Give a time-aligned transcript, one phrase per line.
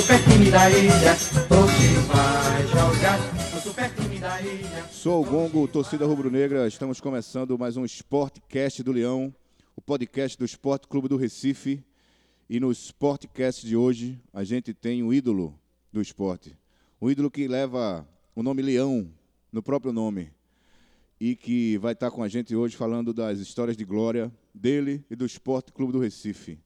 [0.00, 1.14] super time da ilha.
[2.08, 3.18] Vai jogar
[3.52, 4.88] no super time da ilha.
[4.90, 6.66] Sou o Gongo, torcida rubro-negra.
[6.66, 9.34] Estamos começando mais um Sportcast do Leão,
[9.76, 11.84] o podcast do Esporte Clube do Recife.
[12.48, 15.54] E no Sportcast de hoje, a gente tem um ídolo
[15.92, 16.56] do esporte.
[16.98, 19.06] Um ídolo que leva o nome Leão
[19.52, 20.32] no próprio nome.
[21.20, 25.14] E que vai estar com a gente hoje falando das histórias de glória dele e
[25.14, 26.58] do Esporte Clube do Recife.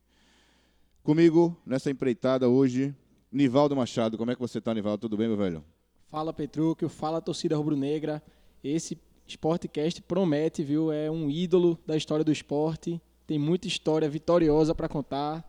[1.03, 2.95] Comigo, nessa empreitada hoje,
[3.35, 4.17] Nivaldo Machado.
[4.17, 5.01] Como é que você está, Nivaldo?
[5.01, 5.65] Tudo bem, meu velho?
[6.09, 8.23] Fala Petrúquio, fala torcida rubro-negra.
[8.63, 10.93] Esse Sportcast promete, viu?
[10.93, 13.01] É um ídolo da história do esporte.
[13.27, 15.45] Tem muita história vitoriosa para contar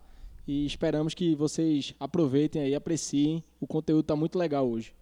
[0.48, 3.40] e esperamos que vocês aproveitem aí, apreciem.
[3.60, 4.92] O conteúdo está muito legal hoje.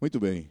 [0.00, 0.50] Muito bem.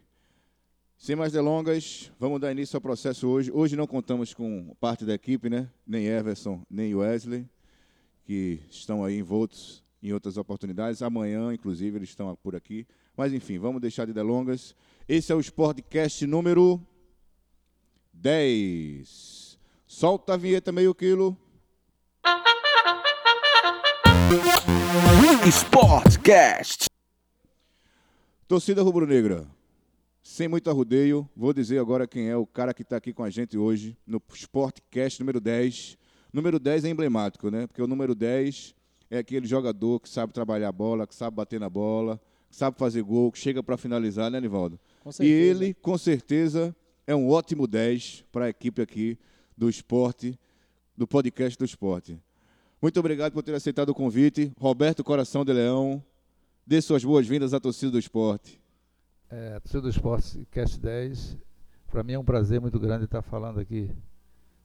[0.99, 3.51] Sem mais delongas, vamos dar início ao processo hoje.
[3.51, 5.68] Hoje não contamos com parte da equipe, né?
[5.85, 7.49] Nem Everson, nem Wesley,
[8.23, 11.01] que estão aí envoltos em outras oportunidades.
[11.01, 12.85] Amanhã, inclusive, eles estão por aqui.
[13.15, 14.76] Mas, enfim, vamos deixar de delongas.
[15.07, 16.82] Esse é o Sportcast número
[18.13, 19.60] 10.
[19.87, 21.37] Solta a vinheta meio quilo.
[25.48, 26.85] Sportcast.
[28.48, 29.48] Torcida rubro-negra,
[30.21, 33.30] sem muito arrudeio, vou dizer agora quem é o cara que está aqui com a
[33.30, 35.98] gente hoje no Sportcast número 10.
[36.32, 37.65] Número 10 é emblemático, né?
[37.65, 38.74] Porque o número 10
[39.09, 42.77] é aquele jogador que sabe trabalhar a bola, que sabe bater na bola, que sabe
[42.77, 44.79] fazer gol, que chega para finalizar, né, Nivaldo?
[45.20, 46.75] E ele, com certeza,
[47.05, 49.17] é um ótimo 10 para a equipe aqui
[49.57, 50.39] do esporte,
[50.97, 52.20] do podcast do esporte.
[52.81, 54.51] Muito obrigado por ter aceitado o convite.
[54.59, 56.03] Roberto Coração de Leão,
[56.65, 58.59] dê suas boas-vindas à torcida do esporte.
[59.29, 61.37] É, torcida do Esporte Cast 10,
[61.90, 63.91] para mim é um prazer muito grande estar falando aqui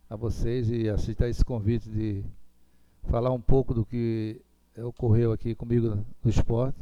[0.08, 2.25] a vocês e aceitar esse convite de
[3.09, 4.41] falar um pouco do que
[4.77, 6.78] ocorreu aqui comigo no esporte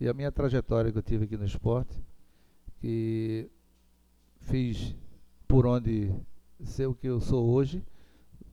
[0.00, 1.94] e a minha trajetória que eu tive aqui no esporte,
[2.80, 3.48] que
[4.40, 4.96] fiz
[5.46, 6.12] por onde
[6.64, 7.82] ser o que eu sou hoje.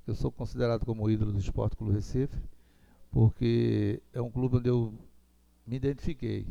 [0.06, 2.38] Eu sou considerado como ídolo do Esporte Clube Recife,
[3.12, 4.94] porque é um clube onde eu
[5.66, 6.48] me identifiquei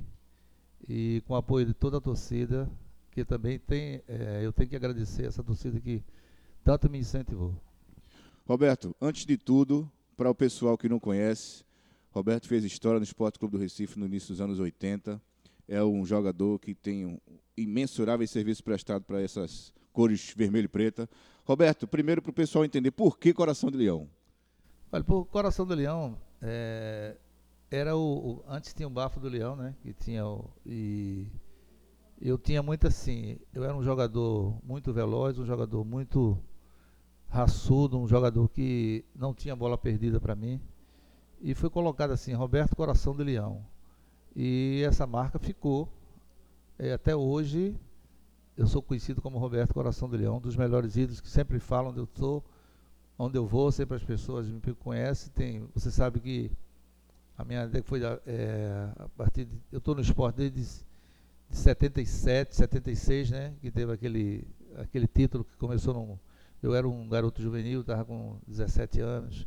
[0.88, 2.70] e com o apoio de toda a torcida,
[3.10, 6.02] que também tem, eh, eu tenho que agradecer essa torcida que
[6.64, 7.54] tanto me incentivou.
[8.46, 11.64] Roberto, antes de tudo, para o pessoal que não conhece,
[12.10, 15.22] Roberto fez história no Esporte Clube do Recife no início dos anos 80.
[15.68, 17.18] É um jogador que tem um
[17.56, 21.08] imensurável serviço prestado para essas cores vermelho e preta.
[21.44, 24.08] Roberto, primeiro para o pessoal entender por que Coração de Leão.
[24.90, 27.16] Olha, por Coração do Leão, eh,
[27.70, 28.00] era o,
[28.40, 29.74] o- Antes tinha o Bafo do Leão, né?
[29.82, 31.26] Que tinha o, e
[32.20, 33.38] eu tinha muito assim.
[33.54, 36.36] Eu era um jogador muito veloz, um jogador muito
[37.28, 40.60] raçudo, um jogador que não tinha bola perdida para mim.
[41.40, 43.64] E foi colocado assim, Roberto Coração do Leão.
[44.34, 45.88] E essa marca ficou.
[46.78, 47.76] Eh, até hoje,
[48.56, 51.90] eu sou conhecido como Roberto Coração do Leão, um dos melhores ídolos que sempre falam
[51.90, 52.44] onde eu estou
[53.18, 55.32] onde eu vou, sempre as pessoas me conhecem.
[55.34, 56.50] Tem, você sabe que
[57.36, 60.60] a minha foi é, a partir de, eu estou no esporte desde
[61.50, 63.54] de 77, 76, né?
[63.60, 64.46] Que teve aquele
[64.76, 66.20] aquele título que começou no
[66.62, 69.46] eu era um garoto juvenil, estava com 17 anos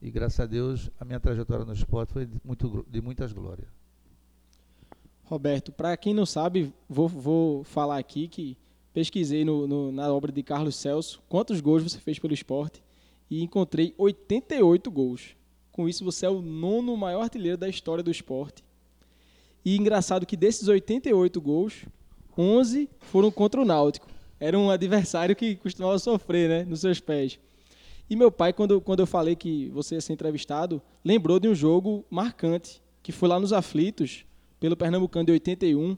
[0.00, 3.68] e graças a Deus a minha trajetória no esporte foi de, muito, de muitas glórias.
[5.24, 8.56] Roberto, para quem não sabe, vou, vou falar aqui que
[8.92, 12.82] pesquisei no- no- na obra de Carlos Celso quantos gols você fez pelo esporte
[13.30, 15.34] e encontrei 88 gols.
[15.72, 18.62] Com isso, você é o nono maior artilheiro da história do esporte.
[19.64, 21.84] E engraçado que desses 88 gols,
[22.36, 24.06] 11 foram contra o Náutico.
[24.44, 27.40] Era um adversário que costumava sofrer né, nos seus pés.
[28.10, 31.54] E meu pai, quando, quando eu falei que você ia ser entrevistado, lembrou de um
[31.54, 34.26] jogo marcante, que foi lá nos Aflitos,
[34.60, 35.96] pelo Pernambucano de 81,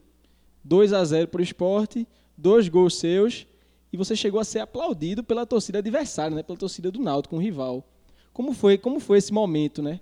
[0.63, 2.07] 2 a 0 para o esporte,
[2.37, 3.49] dois gols seus,
[3.93, 7.41] e você chegou a ser aplaudido pela torcida adversária, né, pela torcida do Náutico, um
[7.41, 7.85] rival.
[8.33, 9.99] Como foi, como foi esse momento, né?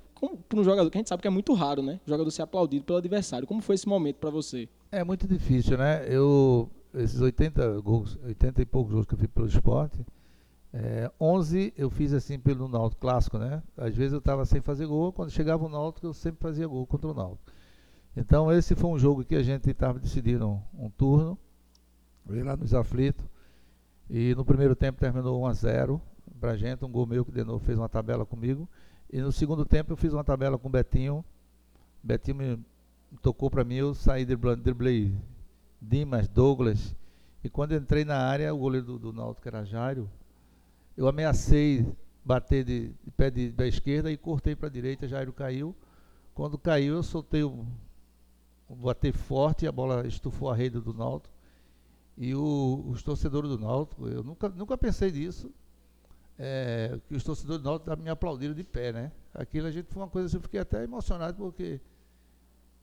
[0.51, 1.99] Para um jogador que a gente sabe que é muito raro, né?
[2.07, 3.47] O jogador ser aplaudido pelo adversário.
[3.47, 4.69] Como foi esse momento para você?
[4.93, 6.05] É muito difícil, né?
[6.09, 10.05] Eu, esses 80 gols, 80 e poucos gols que eu fiz pelo esporte,
[10.73, 13.63] é, 11 eu fiz assim pelo Náutico clássico, né?
[13.77, 16.87] Às vezes eu estava sem fazer gol, quando chegava o Náutico eu sempre fazia gol
[16.87, 17.53] contra o Náutico.
[18.17, 21.39] Então esse foi um jogo que a gente estava decidindo um, um turno,
[22.27, 23.25] veio lá nos aflitos,
[24.11, 26.03] e no primeiro tempo terminou 1 a 0
[26.41, 28.69] pra gente, um gol meu que de novo fez uma tabela comigo,
[29.13, 31.25] e no segundo tempo eu fiz uma tabela com o Betinho,
[32.03, 32.65] Betinho me
[33.23, 35.15] tocou para mim, eu saí driblando, driblei
[35.89, 36.97] Dimas, Douglas,
[37.43, 40.11] e quando entrei na área, o goleiro do, do Náutico era Jairo,
[40.97, 41.87] eu ameacei
[42.25, 45.75] bater de, de pé de, da esquerda e cortei para a direita, Jairo caiu.
[46.33, 47.67] Quando caiu, eu soltei o,
[48.69, 51.35] bater forte, a bola estufou a rede do Náutico.
[52.17, 55.53] E o, os torcedores do Náutico, eu nunca, nunca pensei nisso,
[56.39, 59.13] é, que os torcedores do Náutico me aplaudiram de pé, né?
[59.35, 61.81] Aquilo a gente foi uma coisa assim, eu fiquei até emocionado porque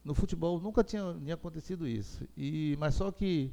[0.04, 2.28] no futebol nunca tinha, tinha acontecido isso.
[2.36, 3.52] E, mas só que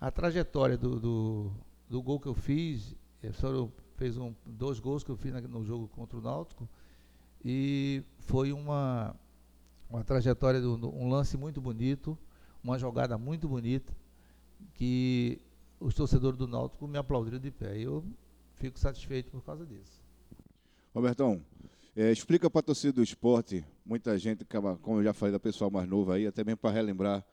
[0.00, 1.52] a trajetória do, do,
[1.88, 5.64] do gol que eu fiz, é, só fez um, dois gols que eu fiz no
[5.64, 6.68] jogo contra o Náutico,
[7.44, 9.14] e foi uma,
[9.88, 12.18] uma trajetória, do, um lance muito bonito,
[12.62, 13.92] uma jogada muito bonita,
[14.74, 15.40] que
[15.80, 17.78] os torcedores do Náutico me aplaudiram de pé.
[17.78, 18.04] E eu
[18.54, 20.02] fico satisfeito por causa disso.
[20.94, 21.40] Robertão,
[21.98, 25.40] é, explica para a torcida do esporte, muita gente, acaba, como eu já falei, da
[25.40, 27.26] pessoal mais novo aí, até mesmo para relembrar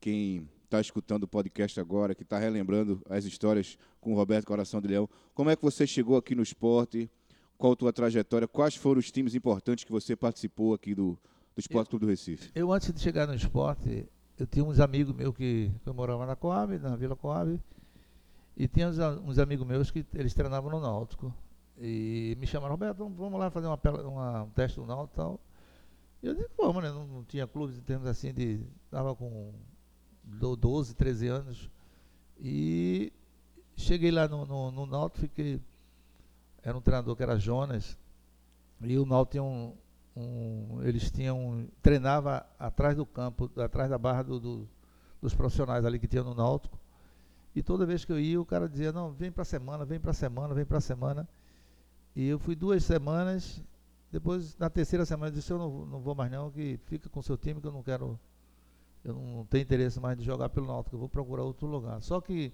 [0.00, 4.80] quem está escutando o podcast agora, que está relembrando as histórias com o Roberto Coração
[4.80, 5.08] de Leão.
[5.34, 7.08] Como é que você chegou aqui no esporte?
[7.56, 8.48] Qual a tua trajetória?
[8.48, 11.12] Quais foram os times importantes que você participou aqui do,
[11.54, 12.50] do Esporte Clube do Recife?
[12.56, 14.04] Eu, antes de chegar no esporte,
[14.36, 17.56] eu tinha uns amigos meus que, que eu morava na Coab, na Vila Coab,
[18.56, 21.32] e tinha uns, uns, amigos meus que eles treinavam no Náutico.
[21.80, 25.40] E me chamaram, Roberto, vamos lá fazer uma, uma, um teste do Náutico e tal.
[26.22, 26.90] E eu disse, vamos, né?
[26.90, 28.60] Não, não tinha clubes em termos assim de.
[28.84, 29.52] Estava com
[30.24, 31.70] 12, 13 anos.
[32.40, 33.12] E
[33.76, 35.60] cheguei lá no, no, no Náutico, fiquei.
[36.62, 37.96] Era um treinador que era Jonas.
[38.80, 39.76] E o Náutico tinha um,
[40.16, 44.68] um, eles tinham treinava atrás do campo, atrás da barra do, do,
[45.22, 46.78] dos profissionais ali que tinha no Náutico.
[47.54, 50.12] E toda vez que eu ia, o cara dizia: "Não, vem para semana, vem para
[50.12, 51.28] semana, vem para semana".
[52.18, 53.62] E eu fui duas semanas.
[54.10, 57.22] Depois, na terceira semana, eu disse: "Eu não, não vou mais não, que fica com
[57.22, 58.18] seu time que eu não quero
[59.04, 62.02] eu não tenho interesse mais de jogar pelo Náutico, eu vou procurar outro lugar".
[62.02, 62.52] Só que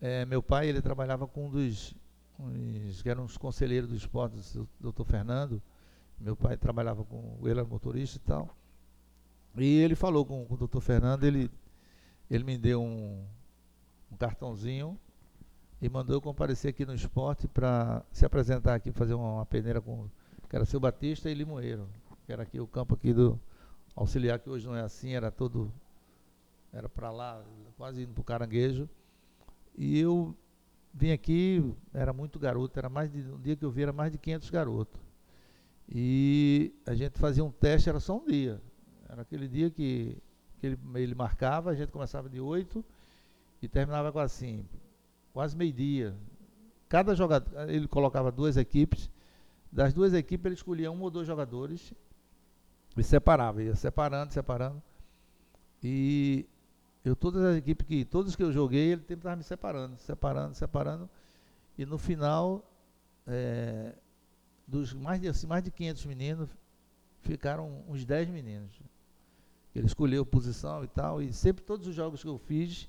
[0.00, 1.94] é, meu pai, ele trabalhava com um dos
[2.40, 5.62] uns, que eram os conselheiros do esporte, o doutor Fernando,
[6.18, 7.38] meu pai trabalhava com.
[7.42, 8.56] Ele era motorista e tal.
[9.56, 11.48] E ele falou com, com o doutor Fernando, ele,
[12.28, 13.24] ele me deu um,
[14.10, 14.98] um cartãozinho
[15.80, 19.80] e mandou eu comparecer aqui no esporte para se apresentar aqui, fazer uma, uma, peneira
[19.80, 20.08] com.
[20.48, 21.88] que era seu Batista e Limoeiro,
[22.24, 23.38] que era aqui o campo aqui do
[23.94, 25.72] auxiliar, que hoje não é assim, era todo.
[26.72, 27.42] Era para lá,
[27.76, 28.88] quase indo para o caranguejo.
[29.76, 30.34] E eu
[30.92, 33.20] vim aqui, era muito garoto, era mais de.
[33.20, 35.00] Um dia que eu vi era mais de 500 garotos.
[35.88, 38.60] E a gente fazia um teste, era só um dia.
[39.08, 40.16] Era aquele dia que,
[40.58, 42.84] que ele, ele marcava, a gente começava de 8
[43.62, 44.66] e terminava com assim,
[45.36, 46.16] quase meio-dia.
[46.88, 49.10] Cada jogador, ele colocava duas equipes,
[49.70, 51.92] das duas equipes ele escolhia um ou dois jogadores
[52.96, 54.82] e separava, ia separando, separando.
[55.82, 56.46] E
[57.04, 60.54] eu todas as equipes que, todos que eu joguei, ele sempre estava me separando, separando,
[60.54, 61.10] separando.
[61.76, 62.64] E no final,
[63.26, 63.94] é,
[64.66, 66.48] dos mais de, assim, mais de 500 meninos,
[67.20, 68.72] ficaram uns 10 meninos.
[69.74, 72.88] Ele escolheu posição e tal, e sempre todos os jogos que eu fiz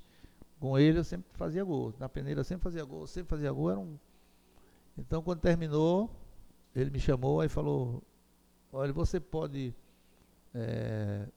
[0.59, 1.93] com ele, eu sempre fazia gol.
[1.99, 3.71] Na peneira eu sempre fazia gol, sempre fazia gol.
[3.71, 3.97] Era um...
[4.97, 6.09] Então, quando terminou,
[6.75, 8.01] ele me chamou e falou:
[8.71, 9.73] Olha, você pode
[10.53, 11.27] é,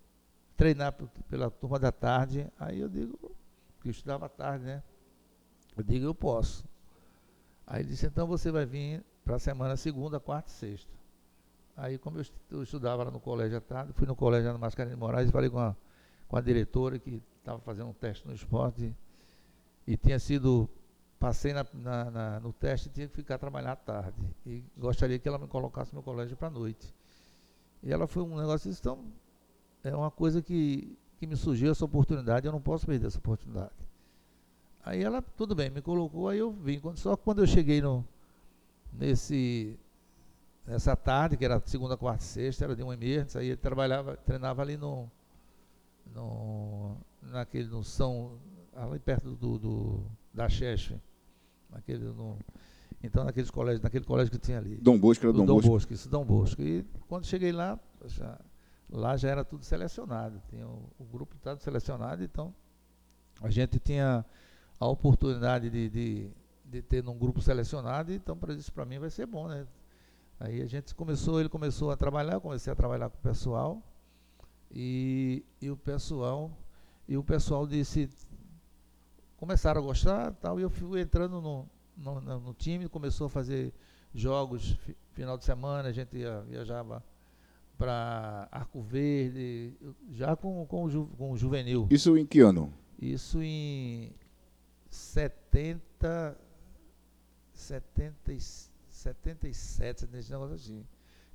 [0.57, 0.95] treinar
[1.29, 2.47] pela turma da tarde.
[2.59, 3.19] Aí eu digo,
[3.77, 4.83] porque eu estudava à tarde, né?
[5.77, 6.65] Eu digo, eu posso.
[7.67, 10.91] Aí ele disse, então você vai vir para a semana segunda, quarta e sexta.
[11.77, 14.97] Aí, como eu, eu, estudava lá no colégio à tarde, fui no colégio no Mascarenhas
[14.97, 15.75] de Moraes e falei com a,
[16.29, 18.95] com a diretora que estava fazendo um teste no esporte
[19.91, 20.69] e, e tinha sido.
[21.19, 24.19] Passei na, na, na, no teste e tinha que ficar trabalhar à tarde.
[24.47, 26.95] E gostaria que ela me colocasse no colégio para a noite.
[27.83, 29.05] E ela foi um negócio isso, então
[29.85, 33.75] é uma coisa que, que me surgiu essa oportunidade, eu não posso perder essa oportunidade.
[34.83, 36.81] Aí ela, tudo bem, me colocou, aí eu vim.
[36.97, 38.03] Só que quando eu cheguei no,
[38.93, 39.79] nesse
[40.67, 44.17] nessa tarde, que era segunda, quarta e sexta, era de um emergência, aí ele trabalhava,
[44.17, 45.11] treinava ali no,
[46.15, 48.39] no naquele no São,
[48.85, 51.01] ali perto do, do da Chefe,
[51.71, 52.39] naquele no,
[53.03, 54.77] então naqueles colégios, naquele colégio que tinha ali.
[54.77, 55.71] Dom Bosco era Dom, Dom Bosco.
[55.71, 55.93] Bosco.
[55.93, 56.63] Isso, Dom Bosco.
[56.63, 58.39] E quando cheguei lá, já,
[58.89, 62.55] lá já era tudo selecionado, tinha o, o grupo estava selecionado, então
[63.41, 64.25] a gente tinha
[64.79, 66.31] a oportunidade de, de
[66.71, 69.67] de ter num grupo selecionado, então para isso para mim vai ser bom, né?
[70.39, 73.83] Aí a gente começou, ele começou a trabalhar, eu comecei a trabalhar com o pessoal
[74.71, 76.51] e, e o pessoal
[77.09, 78.09] e o pessoal disse
[79.41, 81.67] começaram a gostar, tal, e eu fui entrando no,
[81.97, 83.73] no, no time, começou a fazer
[84.15, 84.79] jogos
[85.13, 87.03] final de semana, a gente ia, viajava
[87.79, 89.73] para Arco Verde,
[90.13, 91.89] já com, com, o ju, com o juvenil.
[91.91, 92.71] Isso em que ano?
[93.01, 94.13] Isso em
[94.91, 96.37] 70
[97.55, 98.39] 70,
[98.91, 100.85] 77, nesse negócio assim.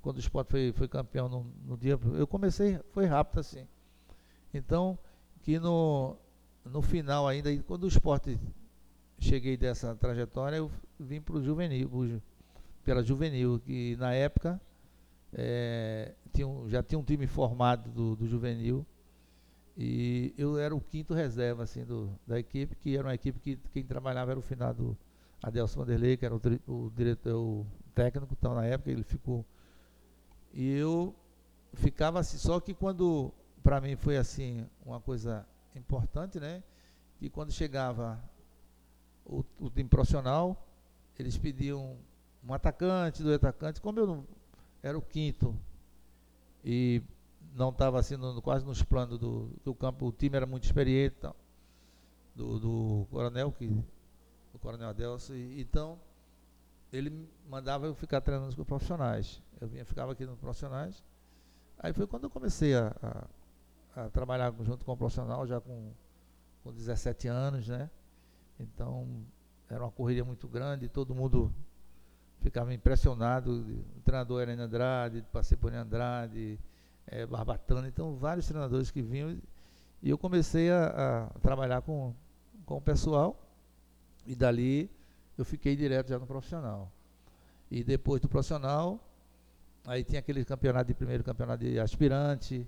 [0.02, 2.00] Quando o esporte foi, foi campeão no, no dia.
[2.14, 3.68] Eu comecei, foi rápido assim.
[4.54, 4.98] Então,
[5.42, 6.18] que no,
[6.66, 8.40] no final ainda, quando o esporte
[9.20, 12.22] cheguei dessa trajetória, eu vim para o juvenil,
[12.84, 14.60] pela juvenil, que na época
[15.34, 18.86] eh, tinha um- já tinha um time formado do, do juvenil
[19.78, 23.58] e eu era o quinto reserva assim do, da equipe, que era uma equipe que
[23.74, 24.98] quem trabalhava era o finado
[25.44, 29.46] Adelson Vanderlei, que era o, o diretor, o técnico, então na época ele ficou.
[30.54, 31.14] E eu
[31.74, 35.46] ficava assim, só que quando para mim foi assim uma coisa
[35.80, 36.64] importante, né?
[37.18, 38.22] Que quando chegava
[39.26, 40.68] o, o time profissional,
[41.18, 41.98] eles pediam
[42.48, 44.28] um atacante, dois atacantes, como eu não
[44.84, 45.56] era o quinto
[46.64, 47.02] e
[47.56, 51.16] não estava assim no- quase nos planos do, do campo, o time era muito experiente,
[51.18, 51.36] e tal,
[52.36, 55.98] do, do coronel que do coronel Adelso, e, então
[56.92, 59.42] ele mandava eu ficar treinando com os profissionais.
[59.60, 61.04] Eu vinha, ficava aqui nos profissionais.
[61.78, 63.24] Aí foi quando eu comecei a, a,
[63.96, 65.92] a trabalhar junto com o profissional, já com,
[66.64, 67.90] com 17 anos, né?
[68.60, 69.08] Então,
[69.70, 71.52] era uma correria muito grande, todo mundo
[72.42, 73.66] ficava impressionado.
[73.98, 76.60] O treinador era Andrade, passei por Andrade,
[77.08, 79.38] eh, Barbatana, então vários treinadores que vinham.
[80.02, 82.14] E eu comecei a, a trabalhar com,
[82.66, 83.40] com o pessoal,
[84.26, 84.92] e dali
[85.38, 86.92] eu fiquei direto já no profissional.
[87.72, 89.00] E depois do profissional,
[89.86, 92.68] aí tinha aquele campeonato de primeiro campeonato de aspirante,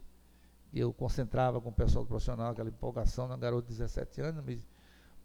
[0.73, 4.43] eu concentrava com o pessoal do profissional, aquela empolgação, um garoto de 17 anos,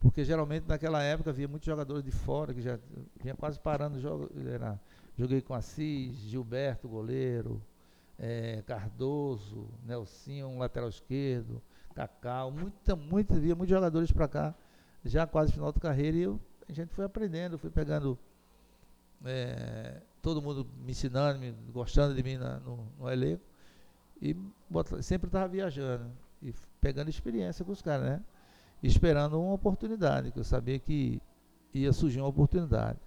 [0.01, 2.79] porque geralmente naquela época havia muitos jogadores de fora que já
[3.23, 4.31] vinha quase parando o jogo.
[4.49, 4.81] Era,
[5.17, 7.63] joguei com Assis, Gilberto, goleiro,
[8.19, 11.63] eh, Cardoso, Nelsinho, um lateral esquerdo,
[11.95, 14.55] Cacau, muita, muita, havia muitos jogadores para cá,
[15.05, 18.19] já quase final de carreira, e eu, a gente foi aprendendo, fui pegando
[19.25, 23.43] eh, todo mundo me ensinando, me, gostando de mim na- no, no elenco.
[24.23, 24.35] E
[24.71, 26.09] bota- sempre estava viajando
[26.41, 28.25] e pegando experiência com os caras, né?
[28.81, 31.21] Esperando uma oportunidade, que eu sabia que
[31.75, 32.99] ia surgir uma oportunidade.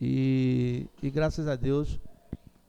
[0.00, 1.98] E, e graças a Deus,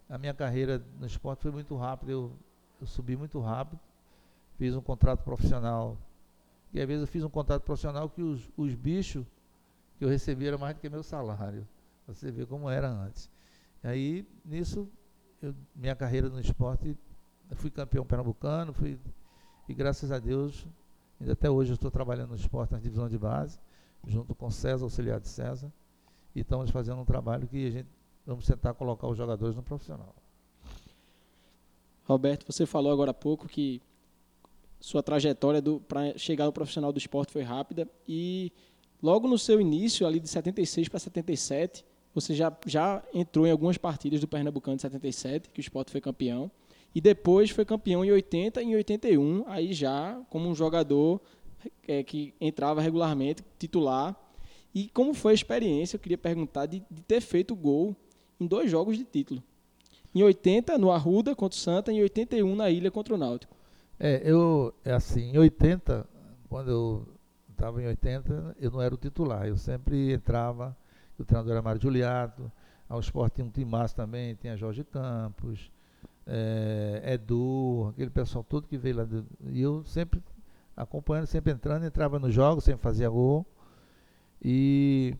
[0.09, 2.31] a minha carreira no esporte foi muito rápida, eu,
[2.79, 3.79] eu subi muito rápido,
[4.57, 5.97] fiz um contrato profissional.
[6.73, 9.25] E às vezes eu fiz um contrato profissional que os, os bichos
[9.97, 11.67] que eu recebia era mais do que meu salário.
[12.07, 13.29] Você vê como era antes.
[13.83, 14.87] E aí, nisso,
[15.41, 16.97] eu- minha carreira no esporte,
[17.55, 18.99] fui campeão pernambucano, fui,
[19.67, 20.67] e graças a Deus,
[21.19, 23.59] ainda até hoje estou trabalhando no esporte na divisão de base,
[24.05, 25.71] junto com César, auxiliar de César,
[26.35, 27.89] e estamos fazendo um trabalho que a gente
[28.25, 30.13] vamos tentar colocar os jogadores no profissional.
[32.03, 33.81] Roberto, você falou agora há pouco que
[34.79, 38.51] sua trajetória para chegar ao profissional do esporte foi rápida e
[39.01, 43.77] logo no seu início, ali de 76 para 77, você já, já entrou em algumas
[43.77, 46.51] partidas do Pernambucano de 77, que o esporte foi campeão,
[46.93, 51.21] e depois foi campeão em 80 e em 81, aí já como um jogador
[51.87, 54.15] é, que entrava regularmente, titular.
[54.73, 57.95] E como foi a experiência, eu queria perguntar, de, de ter feito gol
[58.39, 59.43] em dois jogos de título.
[60.13, 63.55] Em 80, no Arruda contra o Santa, e em 81, na Ilha contra o Náutico.
[63.99, 66.07] É, eu, é assim, em 80,
[66.47, 67.07] quando eu
[67.51, 70.77] estava em 80, eu não era o titular, eu sempre entrava,
[71.17, 72.51] o treinador era Mário Juliato,
[72.87, 75.71] ao esporte tinha um timaço também, tinha Jorge Campos,
[76.27, 79.07] é, Edu, aquele pessoal todo que veio lá,
[79.49, 80.21] e eu sempre
[80.75, 83.45] acompanhando, sempre entrando, entrava nos jogos, sempre fazia gol,
[84.41, 85.15] e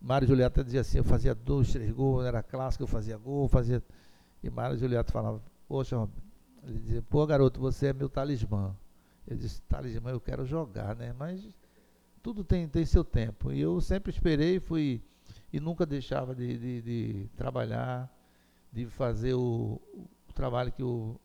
[0.00, 3.82] Mário Juliato dizia assim, eu fazia dois, três gols, era clássico, eu fazia gol, fazia,
[4.42, 5.96] e Mário Juliato falava, poxa,
[6.64, 8.76] ele dizia, pô garoto, você é meu talismã.
[9.26, 11.12] Eu disse, talismã eu quero jogar, né?
[11.12, 11.46] Mas
[12.22, 13.52] tudo tem, tem seu tempo.
[13.52, 15.02] E eu sempre esperei, fui
[15.52, 18.10] e nunca deixava de, de, de trabalhar,
[18.72, 19.80] de fazer o
[20.38, 21.18] trabalho que o,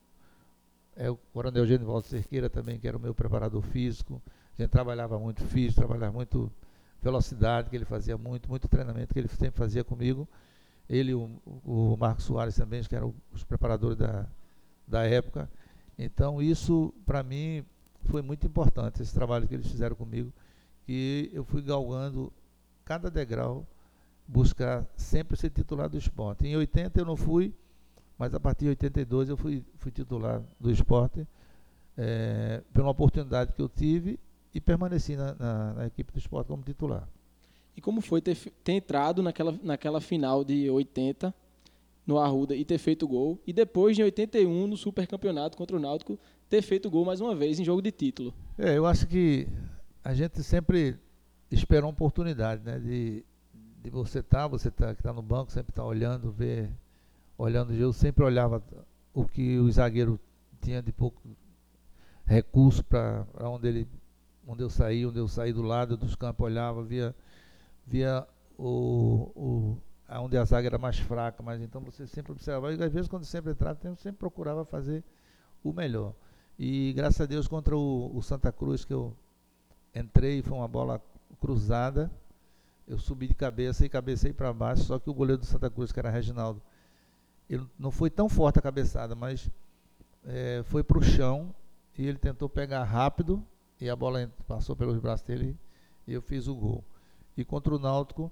[0.95, 4.19] é, o Coronel Genivaldo Cerqueira também, que era o meu preparador físico.
[4.57, 6.51] A gente trabalhava muito físico, trabalhava muito
[6.99, 10.27] velocidade, que ele fazia muito, muito treinamento que ele sempre fazia comigo.
[10.89, 11.29] Ele o,
[11.63, 14.25] o Marcos Soares também, que eram os preparadores da,
[14.87, 15.47] da época.
[15.97, 17.63] Então isso para mim
[18.05, 20.33] foi muito importante esse trabalho que eles fizeram comigo,
[20.85, 22.33] que eu fui galgando
[22.83, 23.65] cada degrau
[24.27, 26.47] buscar sempre ser titular do esporte.
[26.47, 27.53] Em 80 eu não fui,
[28.17, 31.27] mas a partir de 82 eu fui, fui titular do esporte
[31.97, 34.19] é, pela oportunidade que eu tive
[34.53, 37.07] e permaneci na, na, na, equipe do esporte como titular.
[37.75, 41.33] E como foi ter, ter entrado naquela, naquela final de 80
[42.05, 43.39] no Arruda e ter feito gol.
[43.47, 47.33] E depois, em 81, no Super Campeonato contra o Náutico, ter feito gol mais uma
[47.33, 48.33] vez em jogo de título.
[48.57, 49.47] É, eu acho que
[50.03, 50.97] a gente sempre
[51.49, 52.79] espera uma oportunidade, né?
[52.79, 53.25] De,
[53.81, 56.69] de você estar, tá, você tá, que está no banco, sempre está olhando, ver,
[57.37, 57.73] olhando.
[57.73, 58.63] Eu sempre olhava
[59.13, 60.19] o que o zagueiro
[60.61, 61.21] tinha de pouco,
[62.25, 63.87] recurso para onde ele
[64.47, 67.15] onde eu saí, onde eu saí do lado dos campos, olhava, via,
[67.85, 69.77] via o, o,
[70.19, 73.25] onde a zaga era mais fraca, mas então você sempre observava, e às vezes quando
[73.25, 75.03] sempre entrava, eu sempre procurava fazer
[75.63, 76.13] o melhor.
[76.59, 79.15] E graças a Deus contra o, o Santa Cruz que eu
[79.95, 81.01] entrei, foi uma bola
[81.39, 82.11] cruzada,
[82.87, 85.91] eu subi de cabeça e cabecei para baixo, só que o goleiro do Santa Cruz,
[85.91, 86.61] que era Reginaldo,
[87.53, 89.49] ele não foi tão forte a cabeçada, mas
[90.25, 91.53] é, foi para o chão
[91.97, 93.43] e ele tentou pegar rápido
[93.79, 95.57] e a bola passou pelos braços dele
[96.07, 96.83] e eu fiz o gol.
[97.35, 98.31] E contra o Náutico,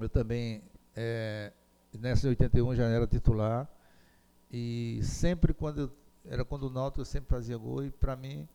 [0.00, 0.62] eu também,
[0.94, 1.52] é,
[1.98, 3.68] nessa 81 já era titular
[4.50, 5.90] e sempre quando eu,
[6.24, 8.46] era quando o Náutico eu sempre fazia gol e para mim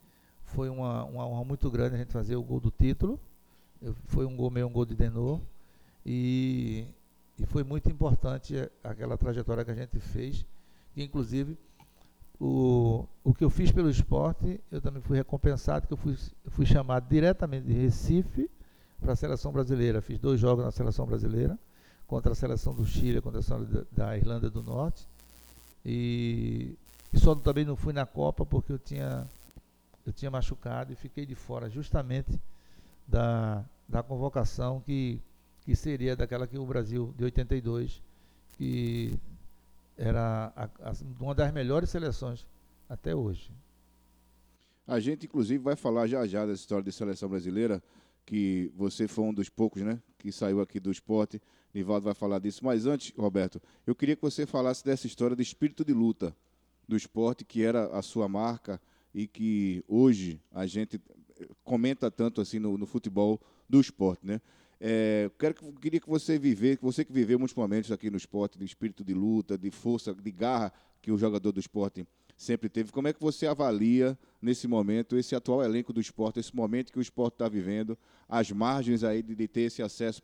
[0.43, 3.19] foi uma, uma honra muito grande a gente fazer o gol do título
[3.81, 5.39] eu, foi um gol meio um gol de Denô.
[6.05, 6.88] E,
[7.39, 10.46] e foi muito importante aquela trajetória que a gente fez.
[10.94, 11.58] Que, inclusive,
[12.39, 16.17] o, o que eu fiz pelo esporte, eu também fui recompensado, que eu fui,
[16.48, 18.50] fui chamado diretamente de Recife
[19.00, 20.01] para a seleção brasileira.
[20.01, 21.58] Fiz dois jogos na seleção brasileira,
[22.08, 25.08] contra a seleção do Chile, contra a seleção da, da Irlanda do Norte.
[25.86, 26.75] E,
[27.13, 29.27] e só também não fui na Copa porque eu tinha,
[30.06, 32.39] eu tinha machucado e fiquei de fora justamente
[33.08, 35.22] da, da convocação que,
[35.67, 38.01] que seria daquela que o Brasil de 82,
[38.53, 39.19] que
[39.97, 42.47] era a, a, uma das melhores seleções
[42.88, 43.51] até hoje.
[44.88, 47.83] A gente, inclusive, vai falar já já dessa história de seleção brasileira,
[48.25, 51.41] que você foi um dos poucos, né, que saiu aqui do esporte.
[51.74, 52.63] Nivaldo vai falar disso.
[52.63, 56.33] Mas antes, Roberto, eu queria que você falasse dessa história de espírito de luta
[56.88, 58.79] do esporte, que era a sua marca
[59.13, 60.97] e que hoje a gente
[61.65, 64.39] comenta tanto assim no, no futebol do esporte, né?
[64.79, 68.17] É, quero que, queria que você viver, que você que viveu muitos momentos aqui no
[68.17, 72.70] esporte, de espírito de luta, de força, de garra que o jogador do esporte sempre
[72.70, 72.92] teve.
[72.92, 77.00] Como é que você avalia nesse momento esse atual elenco do esporte, esse momento que
[77.00, 77.98] o esporte está vivendo,
[78.29, 80.22] as margens aí de, de ter esse acesso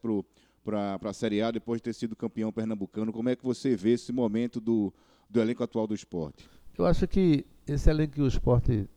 [0.64, 3.12] para a Série A depois de ter sido campeão pernambucano?
[3.12, 4.94] Como é que você vê esse momento do,
[5.28, 6.48] do elenco atual do esporte?
[6.78, 8.88] Eu acho que esse elenco que o esporte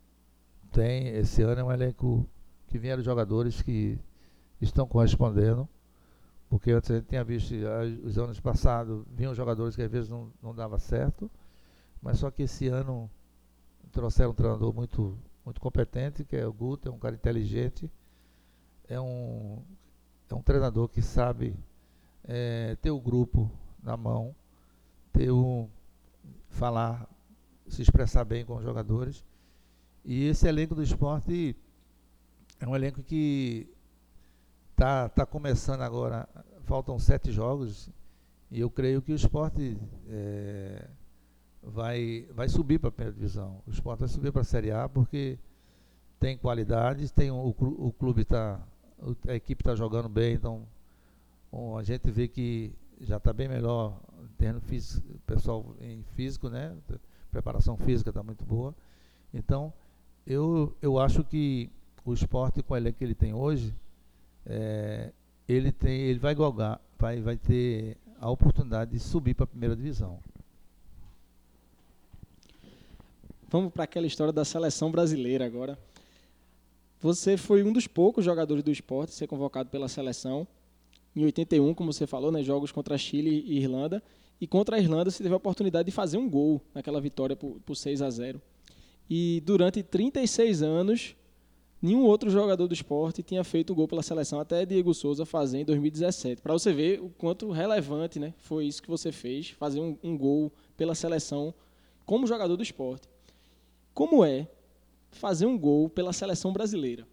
[0.72, 2.28] tem esse ano é um elenco
[2.66, 3.98] que vieram jogadores que
[4.60, 5.68] estão correspondendo,
[6.48, 7.54] porque antes a gente tinha visto
[8.04, 11.30] os anos passados, vinham jogadores que às vezes não, não dava certo,
[12.00, 13.10] mas só que esse ano
[13.90, 17.90] trouxeram um treinador muito, muito competente, que é o Guto, é um cara inteligente,
[18.88, 19.62] é um,
[20.30, 21.56] é um treinador que sabe
[22.24, 23.50] é, ter o grupo
[23.82, 24.34] na mão,
[25.12, 25.68] ter um,
[26.50, 27.08] falar,
[27.68, 29.24] se expressar bem com os jogadores.
[30.04, 31.56] E esse elenco do esporte
[32.60, 33.68] é um elenco que
[34.76, 36.28] está tá começando agora,
[36.64, 37.88] faltam sete jogos,
[38.50, 39.74] e eu creio que o esporte
[40.06, 40.86] é,
[41.62, 43.62] vai, vai subir para a primeira divisão.
[43.66, 45.38] O esporte vai subir para a Série A porque
[46.20, 48.60] tem qualidades, tem o, o clube está.
[49.26, 50.62] A equipe está jogando bem, então
[51.50, 53.98] bom, a gente vê que já está bem melhor
[54.62, 56.76] físico, pessoal em físico, né?
[57.30, 58.74] Preparação física está muito boa.
[59.32, 59.72] Então,
[60.26, 61.70] eu, eu acho que
[62.04, 63.74] o esporte com o elenco que ele tem hoje,
[64.46, 65.12] é,
[65.48, 69.76] ele, tem, ele vai galgar, vai, vai ter a oportunidade de subir para a primeira
[69.76, 70.18] divisão.
[73.48, 75.78] Vamos para aquela história da seleção brasileira agora.
[77.00, 80.46] Você foi um dos poucos jogadores do esporte a ser convocado pela seleção.
[81.14, 84.02] Em 81, como você falou, né, jogos contra Chile e Irlanda.
[84.40, 87.60] E contra a Irlanda você teve a oportunidade de fazer um gol naquela vitória por,
[87.64, 88.40] por 6 a 0
[89.08, 91.16] e durante 36 anos,
[91.80, 95.64] nenhum outro jogador do esporte tinha feito gol pela seleção, até Diego Souza fazer em
[95.64, 96.42] 2017.
[96.42, 100.16] Para você ver o quanto relevante né, foi isso que você fez, fazer um, um
[100.16, 101.54] gol pela seleção
[102.04, 103.08] como jogador do esporte.
[103.92, 104.48] Como é
[105.10, 107.06] fazer um gol pela seleção brasileira?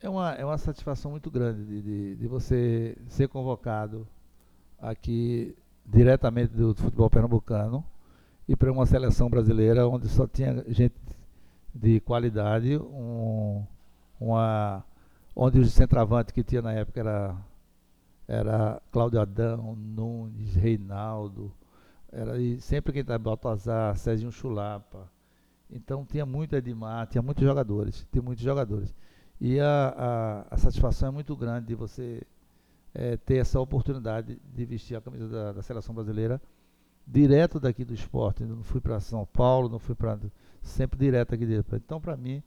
[0.00, 4.06] É uma, é uma satisfação muito grande de, de, de você ser convocado
[4.78, 7.84] aqui diretamente do futebol pernambucano
[8.48, 10.94] e para uma seleção brasileira onde só tinha gente
[11.74, 13.64] de qualidade, um,
[14.20, 14.84] uma,
[15.34, 17.36] onde os centroavantes que tinha na época era,
[18.26, 21.52] era Cláudio Adão, Nunes, Reinaldo,
[22.12, 25.08] era, e sempre quem estava Baltazar, Cezinho Chulapa.
[25.70, 28.92] Então tinha muito Edmar, tinha muitos jogadores, tinha muitos jogadores.
[29.40, 29.94] E a,
[30.50, 32.22] a, a satisfação é muito grande de você
[32.92, 36.40] é, ter essa oportunidade de vestir a camisa da, da seleção brasileira
[37.06, 38.44] direto daqui do esporte.
[38.44, 40.18] Não fui para São Paulo, não fui para
[40.62, 41.76] sempre direto aqui dentro.
[41.76, 42.42] Então, para mim,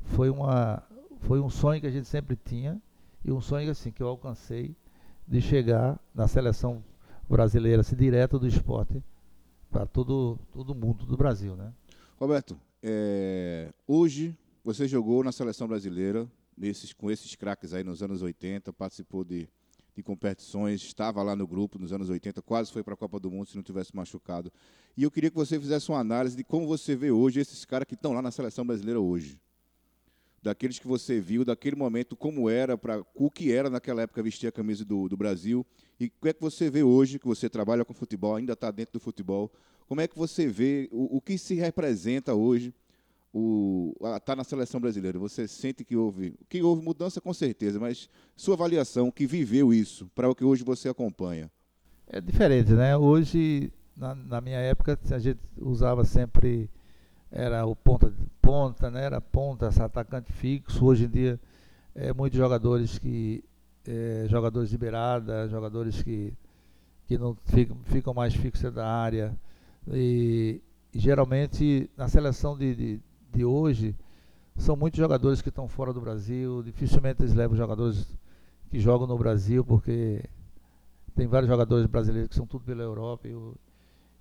[0.00, 0.82] foi uma
[1.20, 2.80] foi um sonho que a gente sempre tinha
[3.24, 4.76] e um sonho assim que eu alcancei
[5.26, 6.84] de chegar na seleção
[7.28, 9.02] brasileira, assim, direto do esporte
[9.70, 11.72] para todo todo mundo do Brasil, né?
[12.18, 18.22] Roberto, é, hoje você jogou na seleção brasileira, nesses, com esses craques aí nos anos
[18.22, 19.48] 80, participou de,
[19.94, 23.30] de competições, estava lá no grupo nos anos 80, quase foi para a Copa do
[23.30, 24.52] Mundo se não tivesse machucado.
[24.96, 27.86] E eu queria que você fizesse uma análise de como você vê hoje esses caras
[27.86, 29.38] que estão lá na seleção brasileira hoje.
[30.42, 34.46] Daqueles que você viu, daquele momento, como era, para o que era naquela época vestir
[34.46, 35.64] a camisa do, do Brasil.
[35.98, 38.70] E o que é que você vê hoje, que você trabalha com futebol, ainda está
[38.70, 39.50] dentro do futebol,
[39.86, 42.74] como é que você vê o, o que se representa hoje
[43.34, 45.18] estar tá na seleção brasileira?
[45.18, 50.10] Você sente que houve, que houve mudança com certeza, mas sua avaliação, que viveu isso,
[50.14, 51.50] para o que hoje você acompanha?
[52.06, 52.96] É diferente, né?
[52.96, 56.70] Hoje, na, na minha época, a gente usava sempre
[57.30, 59.04] era o ponta ponta, né?
[59.04, 60.84] Era ponta, atacante fixo.
[60.84, 61.40] Hoje em dia,
[61.94, 63.42] é, muitos jogadores que
[63.86, 66.32] é, jogadores de beirada, jogadores que
[67.06, 69.36] que não ficam, ficam mais fixos da área
[69.92, 70.62] e
[70.94, 73.00] geralmente na seleção de, de,
[73.36, 73.94] de, hoje
[74.56, 76.62] são muitos jogadores que estão fora do Brasil.
[76.62, 78.06] Dificilmente eles levam jogadores
[78.70, 80.22] que jogam no Brasil porque
[81.14, 83.54] tem vários jogadores brasileiros que são tudo pela Europa e o,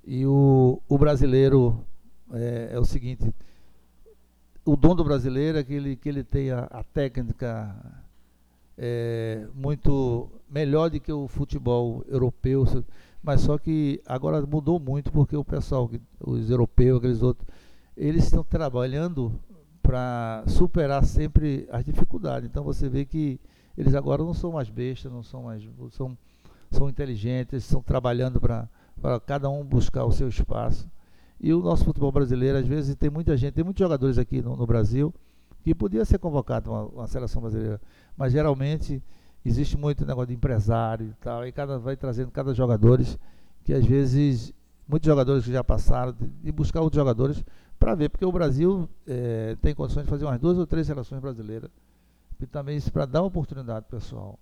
[0.06, 1.84] e o, o brasileiro
[2.32, 3.34] é, é, o seguinte,
[4.65, 7.76] o dom do brasileiro é que ele, que ele tenha a técnica
[8.78, 12.65] é, muito melhor do que o futebol europeu,
[13.21, 17.47] mas só que agora mudou muito porque o pessoal, os europeus, aqueles outros,
[17.95, 19.32] eles estão trabalhando
[19.82, 22.49] para superar sempre as dificuldades.
[22.49, 23.39] Então você vê que
[23.77, 26.17] eles agora não são mais bestas, não são mais são,
[26.71, 28.69] são inteligentes, estão trabalhando para
[29.25, 30.89] cada um buscar o seu espaço.
[31.39, 34.56] E o nosso futebol brasileiro, às vezes, tem muita gente, tem muitos jogadores aqui no,
[34.56, 35.13] no Brasil
[35.63, 37.82] que podia ser convocado uma, uma seleção brasileira,
[38.17, 39.01] mas geralmente
[39.45, 43.17] existe muito negócio de empresário e tal, e cada vai trazendo cada jogadores
[43.63, 44.53] que às vezes
[44.88, 47.43] muitos jogadores que já passaram e buscar outros jogadores
[47.83, 51.21] para ver, porque o Brasil é, tem condições de fazer umas duas ou três seleções
[51.21, 51.69] brasileiras
[52.39, 54.39] e também para dar oportunidade pessoal.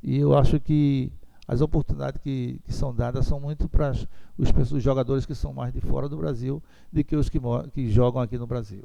[0.00, 1.10] E eu acho que
[1.48, 3.90] as oportunidades que, que são dadas são muito para
[4.38, 7.40] os, os, jogadores que são mais de fora do Brasil do que os que,
[7.74, 8.84] que jogam aqui no Brasil.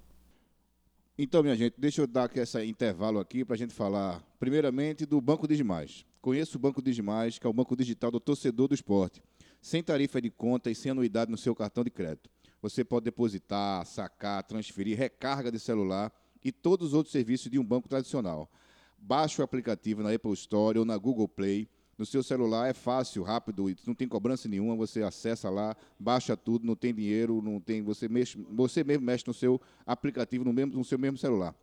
[1.16, 5.06] Então, minha gente, deixa eu dar aqui esse intervalo aqui para a gente falar, primeiramente,
[5.06, 6.04] do Banco Digimais.
[6.20, 9.22] Conheço o Banco Digimais, que é o banco digital do torcedor do esporte,
[9.62, 12.28] sem tarifa de conta e sem anuidade no seu cartão de crédito.
[12.62, 16.12] Você pode depositar, sacar, transferir, recarga de celular
[16.44, 18.50] e todos os outros serviços de um banco tradicional.
[18.98, 21.70] Baixe o aplicativo na Apple Store ou na Google Play
[22.00, 26.66] no seu celular é fácil, rápido, não tem cobrança nenhuma, você acessa lá, baixa tudo,
[26.66, 30.78] não tem dinheiro, não tem, você, mexe, você mesmo mexe no seu aplicativo, no, mesmo,
[30.78, 31.54] no seu mesmo celular.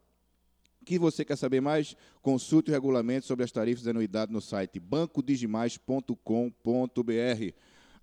[0.85, 1.96] Que você quer saber mais?
[2.20, 7.54] Consulte o regulamento sobre as tarifas de anuidade no site bancodigimais.com.br.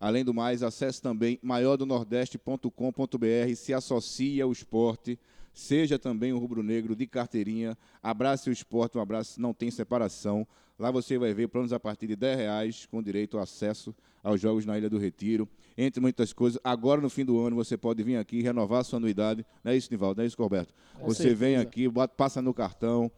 [0.04, 5.18] Além do mais, acesse também maiordonordeste.com.br, se associe ao esporte,
[5.54, 10.46] seja também um rubro-negro de carteirinha, abrace o esporte, um abraço, não tem separação.
[10.78, 14.42] Lá você vai ver planos a partir de 10 reais com direito ao acesso aos
[14.42, 16.60] jogos na Ilha do Retiro, entre muitas coisas.
[16.66, 19.46] Agora, no fim do ano, você pode vir aqui renovar sua anuidade.
[19.64, 20.18] Não é isso, Nivaldo?
[20.18, 20.74] Não é isso, Roberto?
[21.00, 21.40] Com você certeza.
[21.40, 21.86] vem aqui,
[22.18, 23.10] passa no cartão,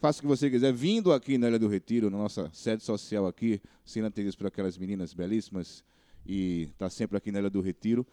[0.00, 0.72] faça o que você quiser.
[0.72, 4.76] Vindo aqui na Ilha do Retiro, na nossa sede social aqui, sendo atendidos por aquelas
[4.76, 5.84] meninas belíssimas
[6.26, 8.06] e está sempre aqui na Ilha do Retiro,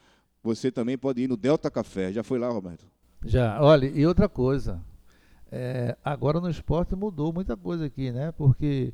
[0.43, 2.12] você também pode ir no Delta Café.
[2.12, 2.86] Já foi lá, Roberto?
[3.26, 3.62] Já.
[3.62, 4.82] Olha, e outra coisa,
[5.52, 8.32] é, agora no esporte mudou muita coisa aqui, né?
[8.32, 8.93] Porque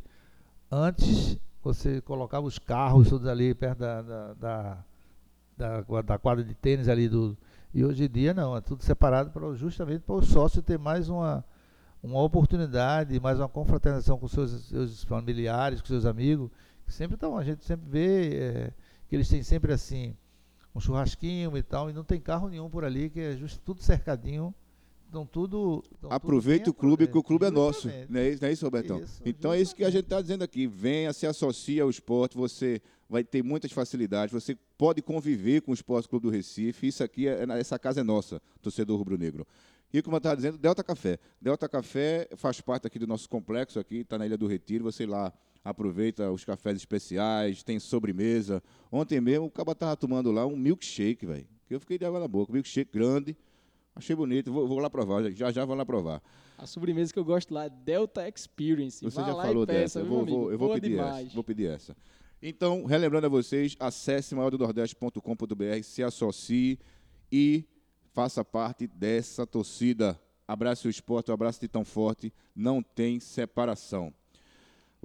[0.71, 4.85] antes você colocava os carros todos ali perto da, da, da,
[5.57, 7.37] da, da quadra de tênis ali do.
[7.73, 11.09] E hoje em dia não, é tudo separado para, justamente para o sócio ter mais
[11.09, 11.43] uma,
[12.01, 16.49] uma oportunidade, mais uma confraternização com seus, seus familiares, com seus amigos.
[16.87, 18.73] Sempre estão, a gente sempre vê é,
[19.07, 20.15] que eles têm sempre assim
[20.73, 23.81] um churrasquinho e tal, e não tem carro nenhum por ali, que é justo tudo
[23.81, 24.53] cercadinho
[25.15, 25.81] então tudo.
[26.09, 27.87] Aproveite o clube, que o clube é nosso.
[28.09, 28.99] Não é isso, não é isso Robertão?
[28.99, 30.67] Isso, então é isso que a gente está dizendo aqui.
[30.67, 35.73] Venha, se associe ao esporte, você vai ter muitas facilidades, você pode conviver com o
[35.73, 36.87] Esporte Clube do Recife.
[36.87, 39.47] Isso aqui, é, essa casa é nossa, torcedor rubro-negro.
[39.93, 41.17] E como eu estava dizendo, Delta Café.
[41.39, 44.83] Delta Café faz parte aqui do nosso complexo, aqui, está na Ilha do Retiro.
[44.83, 45.31] Você lá
[45.65, 48.63] aproveita os cafés especiais, tem sobremesa.
[48.89, 51.47] Ontem mesmo o cara estava tomando lá um milkshake, velho.
[51.67, 52.53] Que eu fiquei de água na boca.
[52.53, 53.35] Milkshake grande
[53.95, 56.21] Achei bonito, vou, vou, lá provar, já já vou lá provar.
[56.57, 59.01] A sobremesa que eu gosto lá é Delta Experience.
[59.01, 61.27] Você já falou dessa, eu vou, vou, eu vou pedir demais.
[61.27, 61.33] essa.
[61.33, 61.95] Vou pedir essa.
[62.41, 66.77] Então, relembrando a vocês, acesse maiordonordeste.com.br, se associe
[67.31, 67.63] e
[68.11, 70.19] faça parte dessa torcida.
[70.45, 74.13] Abraço o esporte, um abraço de tão forte, não tem separação.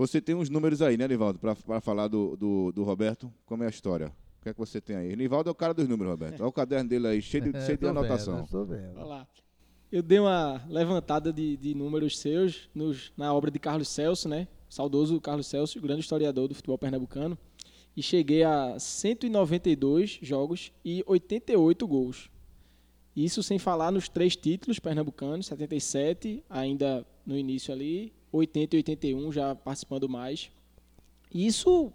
[0.00, 3.30] Você tem uns números aí, né, Nivaldo, para falar do, do, do Roberto?
[3.44, 4.06] Como é a história?
[4.38, 5.14] O que é que você tem aí?
[5.14, 6.40] Nivaldo é o cara dos números, Roberto.
[6.40, 8.42] Olha o caderno dele aí, cheio de, É, cheio de vendo, anotação.
[8.64, 8.96] Vendo.
[8.96, 9.28] Olha lá.
[9.92, 14.48] Eu dei uma levantada de, de números seus nos- na obra de Carlos Celso, né?
[14.70, 17.36] Saudoso Carlos Celso, grande historiador do futebol pernambucano.
[17.94, 22.30] E cheguei a 192 jogos e 88 gols.
[23.14, 29.32] Isso sem falar nos três títulos pernambucanos, 77, ainda no início ali, 80 e 81
[29.32, 30.50] já participando mais.
[31.32, 31.92] Isso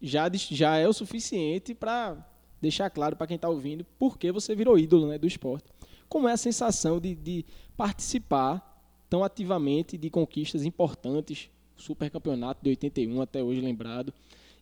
[0.00, 2.26] já, já é o suficiente para
[2.60, 5.70] deixar claro para quem está ouvindo por que você virou ídolo né, do esporte.
[6.08, 7.44] Como é a sensação de, de
[7.76, 8.64] participar
[9.08, 14.12] tão ativamente de conquistas importantes, super campeonato de 81 até hoje lembrado,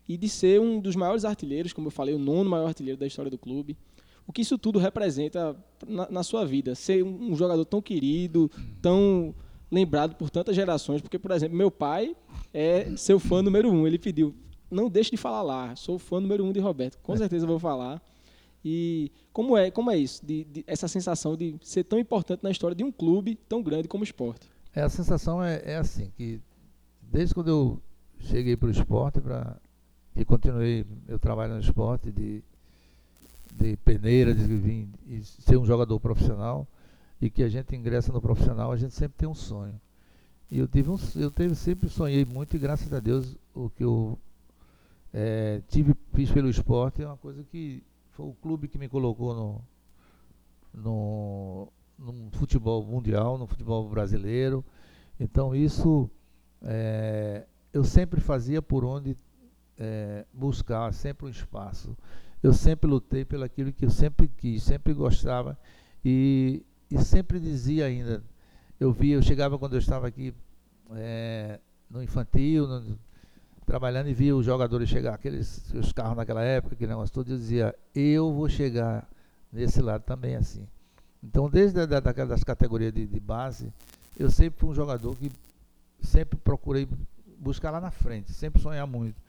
[0.08, 3.06] e de ser um dos maiores artilheiros, como eu falei, o nono maior artilheiro da
[3.06, 3.76] história do clube.
[4.26, 6.74] O que isso tudo representa na, na sua vida?
[6.74, 9.34] Ser um, um jogador tão querido, tão
[9.70, 12.14] lembrado por tantas gerações, porque, por exemplo, meu pai
[12.52, 13.86] é seu fã número um.
[13.86, 14.34] Ele pediu,
[14.70, 16.98] não deixe de falar lá, sou fã número um de Roberto.
[17.02, 18.00] Com certeza eu vou falar.
[18.64, 20.24] E como é, como é isso?
[20.26, 23.86] De, de- essa sensação de ser tão importante na história de um clube tão grande
[23.86, 24.48] como o esporte.
[24.74, 26.40] É, a sensação é, é assim, que
[27.00, 27.80] desde quando eu
[28.18, 29.56] cheguei para o esporte, pra,
[30.16, 32.42] e continuei meu trabalho no esporte, de,
[33.54, 36.66] de peneira, de vir e ser um jogador profissional,
[37.20, 39.80] e que a gente ingressa no profissional, a gente sempre tem um sonho.
[40.50, 43.84] E eu tive um, eu teve, sempre sonhei muito, e graças a Deus o que
[43.84, 44.18] eu
[45.12, 49.34] eh, tive, fiz pelo esporte é uma coisa que foi o clube que me colocou
[49.34, 49.60] no,
[50.72, 54.64] no, no futebol mundial, no futebol brasileiro.
[55.18, 56.08] Então isso
[56.62, 59.16] eh, eu sempre fazia por onde
[59.78, 61.96] eh, buscar sempre um espaço.
[62.42, 65.58] Eu sempre lutei pelo aquilo que eu sempre quis, sempre gostava
[66.04, 68.22] e, e sempre dizia ainda.
[68.78, 70.34] Eu via, eu chegava quando eu estava aqui
[70.92, 71.58] eh,
[71.90, 72.98] no infantil, no-
[73.64, 77.36] trabalhando e via os jogadores chegar, aqueles os carros naquela época, aquele negócio todo, eu
[77.36, 79.08] dizia, eu vou chegar
[79.52, 80.66] nesse lado também assim.
[81.22, 83.72] Então, desde a, da, das categorias de, de base,
[84.16, 85.32] eu sempre fui um jogador que
[86.00, 86.86] sempre procurei
[87.38, 89.20] buscar lá na frente, sempre sonhar muito.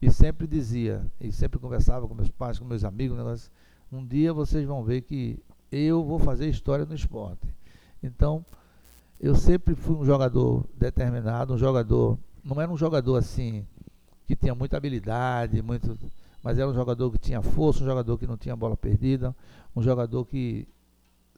[0.00, 3.50] E sempre dizia, e sempre conversava com meus pais, com meus amigos, negócio,
[3.92, 5.38] um dia vocês vão ver que
[5.72, 7.48] eu vou fazer história no esporte.
[8.02, 8.44] Então,
[9.18, 13.64] eu sempre fui um jogador determinado, um jogador, não era um jogador assim,
[14.26, 15.96] que tinha muita habilidade, muito,
[16.42, 19.34] mas era um jogador que tinha força, um jogador que não tinha bola perdida,
[19.74, 20.66] um jogador que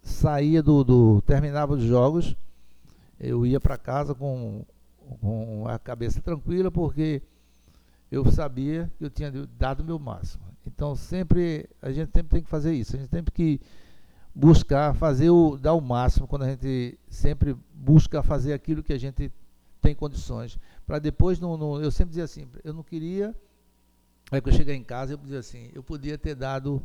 [0.03, 2.37] saía do, do terminava os jogos,
[3.21, 4.65] eu ia para casa com,
[5.21, 7.23] com a cabeça tranquila, porque
[8.11, 10.45] eu sabia que eu tinha dado o meu máximo.
[10.67, 13.61] Então sempre a gente sempre tem que fazer isso, a gente tem que
[14.35, 18.99] buscar fazer o dar o máximo quando a gente sempre busca fazer aquilo que a
[18.99, 19.31] gente
[19.81, 20.59] tem condições.
[20.87, 23.35] Para depois não, não- eu sempre dizia assim eu não queria
[24.33, 26.85] aí que eu chegar em casa eu dizia assim eu podia ter dado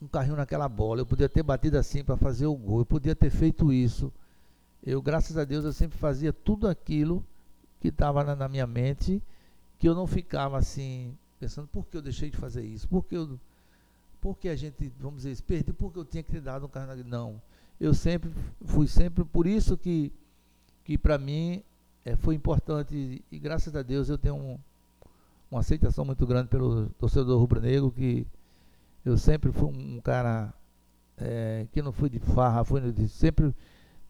[0.00, 3.16] um carrinho naquela bola eu podia ter batido assim para fazer o gol eu podia
[3.16, 4.12] ter feito isso.
[4.82, 7.24] Eu graças a Deus eu sempre fazia tudo aquilo
[7.80, 9.20] que estava na, na minha mente
[9.78, 12.86] que eu não ficava assim pensando por que eu deixei de fazer isso?
[12.86, 13.38] Por que eu
[14.20, 17.40] porque a gente, vamos dizer, perdi porque eu tinha dado um carro na- Não.
[17.80, 18.30] Eu sempre
[18.64, 20.12] fui sempre por isso que
[20.84, 21.62] que para mim
[22.04, 24.58] eh, foi importante e, graças a Deus eu tenho um,
[25.50, 28.26] uma aceitação muito grande pelo torcedor rubro-negro que
[29.04, 30.52] eu sempre fui um cara
[31.18, 33.54] eh, que não fui de farra, fui de, sempre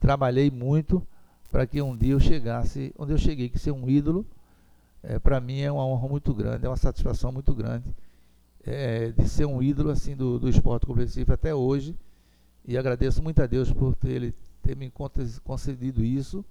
[0.00, 1.06] trabalhei muito
[1.50, 4.24] para que um dia eu chegasse onde eu cheguei, que ser um ídolo,
[5.22, 7.84] para mim é uma honra muito grande, é uma satisfação muito grande
[8.64, 11.96] é, de ser um ídolo assim do, do esporte Recife até hoje.
[12.66, 14.92] E agradeço muito a Deus por ter, ele, ter me
[15.42, 16.44] concedido isso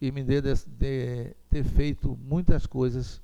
[0.00, 3.22] e me de, de- ter feito muitas coisas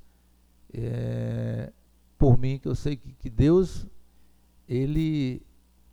[0.73, 1.71] é,
[2.19, 3.87] por mim que eu sei que, que Deus
[4.69, 5.43] ele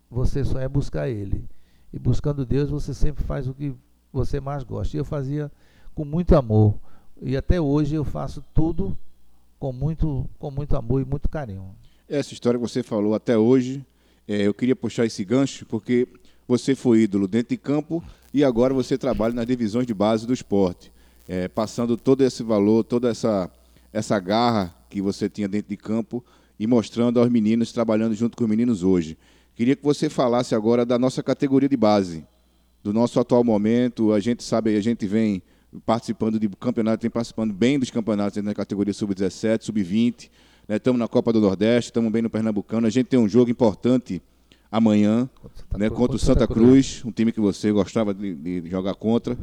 [0.10, 1.44] você só é buscar ele.
[1.92, 3.74] E buscando Deus você sempre faz o que
[4.14, 4.96] você mais gosta.
[4.96, 5.52] E eu fazia
[5.96, 6.76] com muito amor.
[7.22, 8.98] E até hoje eu faço tudo
[9.60, 11.76] com muito com muito amor e muito carinho
[12.10, 13.86] Essa história que você falou até hoje,
[14.28, 16.08] é, eu queria puxar esse gancho, porque
[16.48, 20.34] você foi ídolo dentro de campo e agora você trabalha nas divisões de base do
[20.34, 20.92] esporte,
[21.28, 23.48] é, passando todo esse valor, toda essa,
[23.94, 26.26] essa garra que você tinha dentro de campo
[26.60, 29.16] e mostrando aos meninos, trabalhando junto com os meninos hoje.
[29.56, 32.26] Queria que você falasse agora da nossa categoria de base,
[32.84, 34.14] do nosso atual momento.
[34.14, 35.44] A gente sabe, a gente vem
[35.86, 40.32] participando de campeonato, tem participando bem dos campeonatos na categoria sub-17, sub-20.
[40.76, 42.86] Estamos na Copa do Nordeste, estamos bem no Pernambucano.
[42.86, 44.22] A gente tem um jogo importante
[44.72, 48.70] amanhã Santa né, Cruz- contra o Santa Cruz, um time que você gostava de, de
[48.70, 49.36] jogar contra.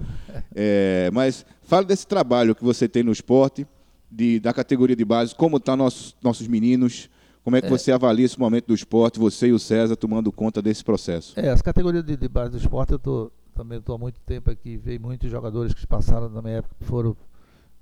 [0.54, 3.66] É, mas fale desse trabalho que você tem no esporte,
[4.08, 7.10] de, da categoria de base, como estão nossos, nossos meninos,
[7.42, 10.62] Como é que você avalia esse momento do esporte, você e o César tomando conta
[10.62, 11.32] desse processo?
[11.38, 14.50] É, as categorias de, de base do esporte, eu tô, também estou há muito tempo
[14.50, 17.16] aqui, veio muitos jogadores que passaram na minha época, que foram,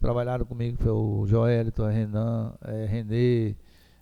[0.04, 3.54] trabalharam comigo, foi o Joelito, Renan, é, Renê,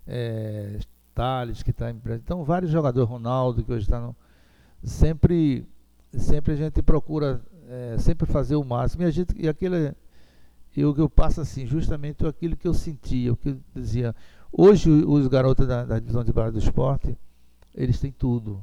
[0.04, 0.80] é,
[1.14, 4.16] Thales, que está em Então, vários jogadores, Ronaldo, que hoje está no.
[4.82, 5.64] Sempre,
[6.10, 9.04] sempre a gente procura é, sempre fazer o máximo.
[9.04, 13.36] E, a gente, e o que eu passo assim, justamente aquilo que eu sentia, o
[13.36, 14.12] que eu dizia.
[14.50, 17.16] Hoje os garotos da, da divisão de base do esporte,
[17.72, 18.60] eles têm tudo.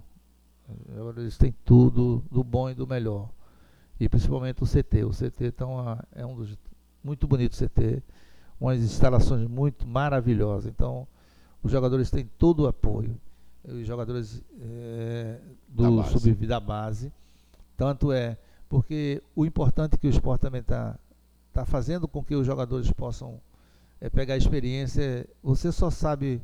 [1.15, 3.30] Eles têm tudo do bom e do melhor.
[3.97, 5.06] E principalmente o CT.
[5.06, 6.58] O CT então, é um dos
[7.03, 8.01] muito bonito CT,
[8.59, 10.71] umas instalações muito maravilhosas.
[10.71, 11.07] Então,
[11.63, 13.19] os jogadores têm todo o apoio.
[13.63, 17.12] Os jogadores é, do da sub da base.
[17.75, 20.97] Tanto é porque o importante é que o esporte também está
[21.51, 23.39] tá fazendo com que os jogadores possam
[23.99, 25.27] é, pegar a experiência.
[25.43, 26.41] Você só sabe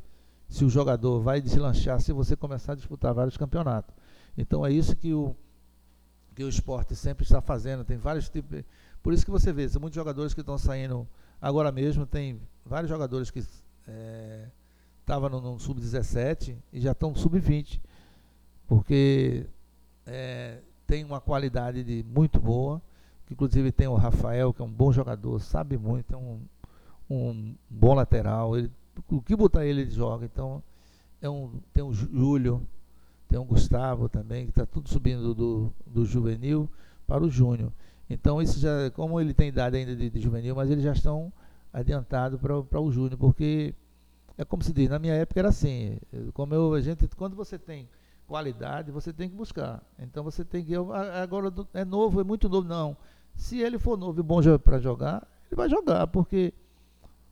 [0.48, 3.94] se o jogador vai deslanchar se você começar a disputar vários campeonatos.
[4.36, 5.34] Então é isso que o,
[6.34, 7.84] que o esporte sempre está fazendo.
[7.84, 8.62] Tem vários tipos.
[9.06, 11.06] Por isso que você vê, tem muitos jogadores que estão saindo
[11.40, 13.38] agora mesmo, tem vários jogadores que
[14.98, 17.80] estavam é, no, no sub-17 e já estão no sub-20.
[18.66, 19.46] Porque
[20.04, 22.82] é, tem uma qualidade de, muito boa.
[23.30, 26.40] Inclusive tem o Rafael, que é um bom jogador, sabe muito, é um,
[27.08, 28.58] um bom lateral.
[28.58, 28.72] Ele,
[29.08, 30.24] o que botar ele, ele joga.
[30.24, 30.60] Então,
[31.22, 32.60] é um, tem o Júlio,
[33.28, 36.68] tem o Gustavo também, que está tudo subindo do, do juvenil
[37.06, 37.70] para o júnior.
[38.08, 41.32] Então, isso já, como ele tem idade ainda de, de juvenil, mas eles já estão
[41.72, 43.74] adiantados para o júnior, porque
[44.38, 45.98] é como se diz, na minha época era assim,
[46.34, 47.88] como eu, a gente, quando você tem
[48.26, 49.82] qualidade, você tem que buscar.
[49.98, 50.74] Então você tem que.
[50.74, 52.66] Agora é novo, é muito novo.
[52.66, 52.96] Não.
[53.34, 56.52] Se ele for novo e bom para jogar, ele vai jogar, porque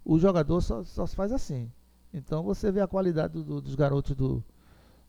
[0.04, 1.70] o jogador só, só se faz assim.
[2.12, 4.42] Então você vê a qualidade do, dos garotos do,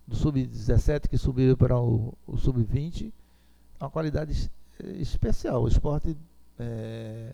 [0.08, 3.13] do Sub-17 que subiram para o, o Sub-20,
[3.80, 4.51] uma qualidade
[4.84, 5.64] especial.
[5.64, 6.18] O esporte
[6.60, 7.34] é,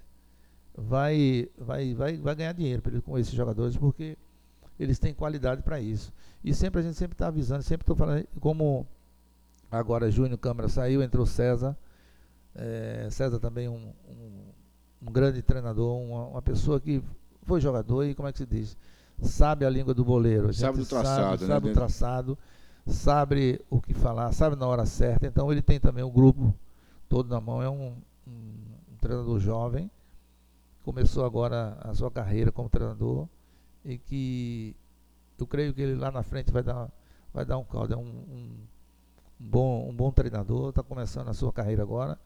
[0.76, 4.18] vai, vai, vai, vai ganhar dinheiro com esses jogadores, porque
[4.80, 6.12] eles têm qualidade para isso.
[6.44, 8.88] E sempre a gente sempre está avisando, sempre estou falando, como
[9.70, 11.78] agora Júnior Câmara saiu, entrou César.
[12.56, 17.02] É, César também um, um, um grande treinador, uma, uma, pessoa que
[17.44, 18.76] foi jogador e como é que se diz?
[19.22, 20.52] Sabe a língua do boleiro.
[20.54, 21.48] sabe do traçado, sabe, né?
[21.48, 22.38] Sabe o traçado,
[22.88, 25.28] sabe o que falar, sabe na hora certa.
[25.28, 26.54] Então ele tem também o um grupo
[27.12, 27.62] todo na mão.
[27.62, 27.93] É um,
[28.26, 29.91] um treinador jovem.
[30.82, 33.28] Começou agora a sua carreira como treinador
[33.84, 34.74] e que
[35.38, 36.89] eu creio que ele lá na frente vai dar,
[37.34, 37.93] vai dar um caldo.
[37.93, 38.58] É um, um,
[39.39, 42.17] um bom, um bom treinador, está começando a sua carreira agora.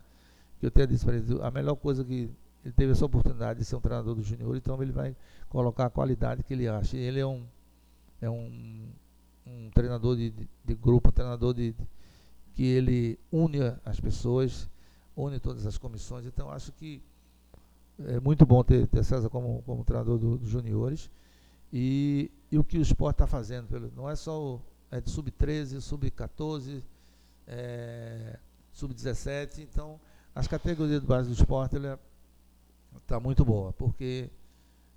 [0.60, 2.30] Que eu tenho dito para ele, a melhor coisa que
[2.64, 5.16] ele teve essa oportunidade de ser um treinador do júnior, então ele vai
[5.50, 6.96] colocar a qualidade que ele acha.
[6.96, 7.44] Ele é um,
[8.22, 8.88] é um,
[9.46, 11.88] um treinador de, de, de grupo, um treinador de, de,
[12.54, 14.70] que ele une as pessoas,
[15.16, 16.26] une todas as comissões.
[16.26, 17.02] Então acho que
[18.00, 21.10] é muito bom ter, ter César como, como treinador dos do juniores.
[21.72, 25.10] E, e o que o esporte está fazendo, pelo, não é só o, é de
[25.10, 26.82] sub-13, sub-14,
[27.48, 28.40] é,
[28.72, 29.60] sub-17.
[29.60, 30.00] Então,
[30.34, 31.76] as categorias de base do esporte
[32.98, 34.30] está muito boa, porque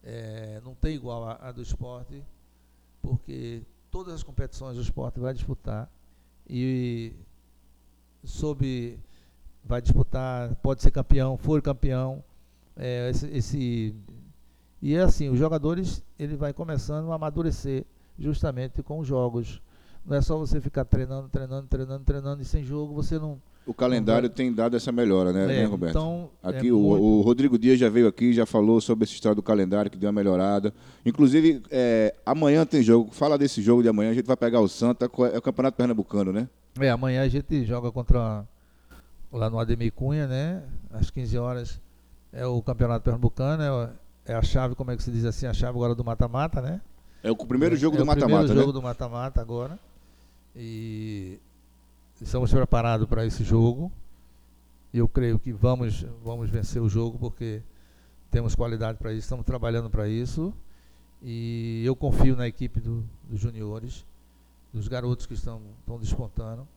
[0.03, 2.23] é, não tem igual a, a, do esporte,
[3.03, 5.91] porque todas as competições do esporte vai disputar
[6.49, 7.13] e
[8.25, 8.99] sob
[9.69, 12.25] vai disputar, pode ser campeão, for campeão.
[12.77, 13.95] É, esse, esse
[14.81, 17.85] e é assim, os jogadores, ele vai começando a amadurecer
[18.19, 19.61] justamente com os jogos.
[20.07, 23.39] Não é só você ficar treinando, treinando, treinando, treinando e sem jogo você não.
[23.67, 25.91] O calendário não tem dado essa melhora, né, é, né Roberto?
[25.91, 27.05] Então, aqui é o, muito...
[27.05, 30.09] o, Rodrigo Dias já veio aqui, já falou sobre esse história do calendário que deu
[30.09, 30.73] uma melhorada.
[31.05, 33.11] Inclusive, é, amanhã tem jogo.
[33.13, 34.13] Fala desse jogo de amanhã.
[34.13, 36.49] A gente vai pegar o Santa, é o Campeonato Pernambucano, né?
[36.81, 38.47] É, amanhã a gente joga contra
[39.33, 40.63] lá no Ademir Cunha, né?
[40.91, 41.81] Às 15 horas
[42.33, 43.91] é o Campeonato Pernambucano, é
[44.29, 46.83] é a chave, como é que se diz assim, a chave agora do mata-mata, né?
[47.23, 48.35] É o primeiro jogo é, do mata-mata, né?
[48.35, 48.61] É o primeiro né?
[48.61, 49.79] jogo do mata-mata agora.
[50.55, 51.41] E
[52.21, 53.91] estamos preparados para esse jogo.
[54.93, 57.63] E eu creio que vamos, vamos vencer o jogo porque
[58.31, 60.53] temos qualidade para isso, estamos trabalhando para isso.
[61.23, 64.05] E eu confio na equipe do, dos juniores,
[64.73, 66.69] dos garotos que estão, estão despontando.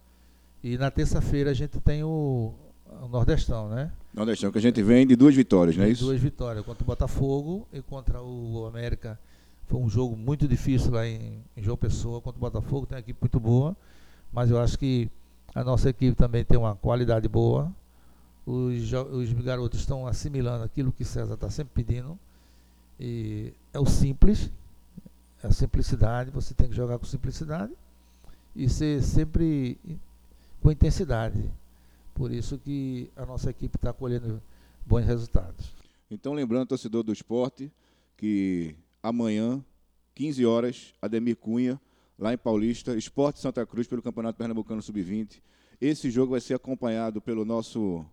[0.64, 2.54] E na terça-feira a gente tem o,
[3.02, 3.92] o Nordestão, né?
[4.14, 6.06] Nordestão, que a gente vem de duas vitórias, não é isso?
[6.06, 9.20] Duas vitórias, contra o Botafogo e contra o América.
[9.68, 13.00] Foi um jogo muito difícil lá em, em João Pessoa contra o Botafogo, tem uma
[13.00, 13.76] equipe muito boa,
[14.32, 15.10] mas eu acho que
[15.56, 17.72] a nossa equipe também tem uma qualidade boa.
[18.46, 22.18] Os, os garotos estão assimilando aquilo que César está sempre pedindo.
[23.00, 24.52] E é o simples,
[25.44, 27.72] a simplicidade, você tem que jogar com simplicidade
[28.56, 29.78] e ser sempre
[30.62, 31.52] com intensidade.
[32.14, 34.42] Por isso que a nossa equipe está colhendo
[34.86, 35.74] bons resultados.
[36.10, 37.72] Então, lembrando, torcedor do esporte,
[38.18, 39.64] que amanhã,
[40.14, 41.80] 15 horas, Ademir Cunha,
[42.20, 45.42] lá em Paulista, Esporte Santa Cruz, pelo Campeonato Pernambucano Sub-20.
[45.80, 48.06] Esse jogo vai ser acompanhado pelo nosso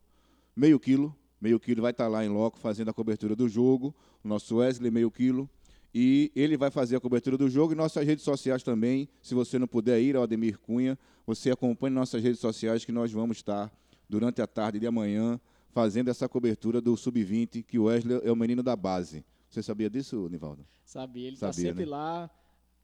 [0.56, 1.14] meio quilo.
[1.40, 3.94] Meio quilo vai estar lá em loco fazendo a cobertura do jogo.
[4.24, 5.48] O nosso Wesley, meio quilo.
[5.94, 9.08] E ele vai fazer a cobertura do jogo e nossas redes sociais também.
[9.22, 13.10] Se você não puder ir ao Ademir Cunha, você acompanhe nossas redes sociais que nós
[13.10, 13.72] vamos estar
[14.08, 18.36] durante a tarde de amanhã fazendo essa cobertura do Sub-20, que o Wesley é o
[18.36, 19.24] menino da base.
[19.48, 20.64] Você sabia disso, Nivaldo?
[20.84, 21.90] Sabia, ele está sempre né?
[21.90, 22.30] lá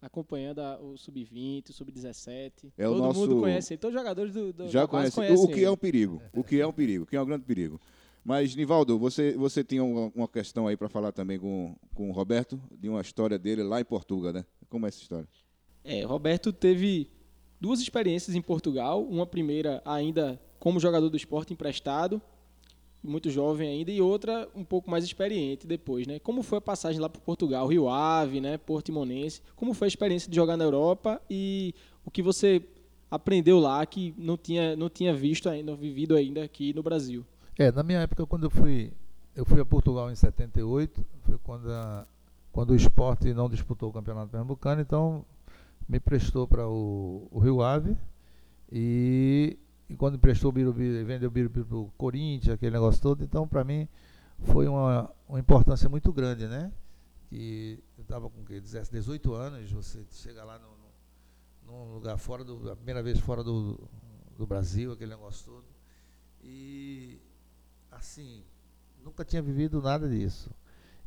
[0.01, 2.73] acompanhando a- o Sub-20, o Sub-17.
[2.77, 5.15] É o Todo nosso- mundo conhece todos os jogadores do, do Já conhece.
[5.15, 5.69] conhecem O que é ele.
[5.69, 6.23] um perigo.
[6.33, 7.05] O que é um perigo.
[7.05, 7.81] O que é um grande perigo.
[8.25, 12.13] Mas, Nivaldo, você, você tinha uma, uma questão aí para falar também com, com o
[12.13, 14.47] Roberto, de uma história dele lá em Portugal, né?
[14.71, 15.29] Como é essa história?
[15.85, 17.11] É, Roberto teve
[17.61, 19.03] duas experiências em Portugal.
[19.03, 22.23] Uma primeira ainda como jogador do esporte emprestado,
[23.03, 26.19] muito jovem ainda, e outra um pouco mais experiente depois, né?
[26.19, 28.57] Como foi a passagem lá para Portugal, Rio Ave, né?
[28.57, 29.43] Portimonense.
[29.55, 31.75] Como foi a experiência de jogar na Europa e
[32.07, 32.63] o que você
[33.11, 37.27] aprendeu lá que não tinha, não tinha visto ainda, vivido ainda aqui no Brasil?
[37.59, 38.93] É, na minha época, quando eu fui,
[39.35, 42.07] eu fui a Portugal em 78, foi quando, a-
[42.53, 45.25] quando o esporte não disputou o Campeonato Pernambucano, então
[45.89, 47.97] me prestou para o, o Rio Ave
[48.73, 49.57] e,
[49.89, 53.47] e quando emprestou o Birubiru, vendeu o Birubiru para o Corinthians, aquele negócio todo, então
[53.47, 53.87] para mim
[54.41, 56.73] foi uma, uma importância muito grande, né?
[57.29, 58.61] Que eu estava com o quê?
[58.61, 60.85] 17, 18 anos, você chega lá no, no-
[61.67, 63.79] num lugar fora do, a primeira vez fora do,
[64.37, 65.65] do Brasil, aquele negócio todo.
[66.43, 67.19] E
[68.05, 68.43] assim,
[69.03, 70.51] nunca tinha vivido nada disso.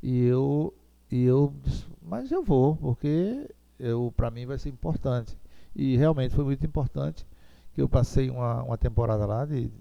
[0.01, 0.73] E eu
[1.09, 5.37] e eu disse, mas eu vou, porque eu para mim vai ser importante.
[5.75, 7.25] E realmente foi muito importante
[7.73, 9.71] que eu passei uma, uma temporada lá de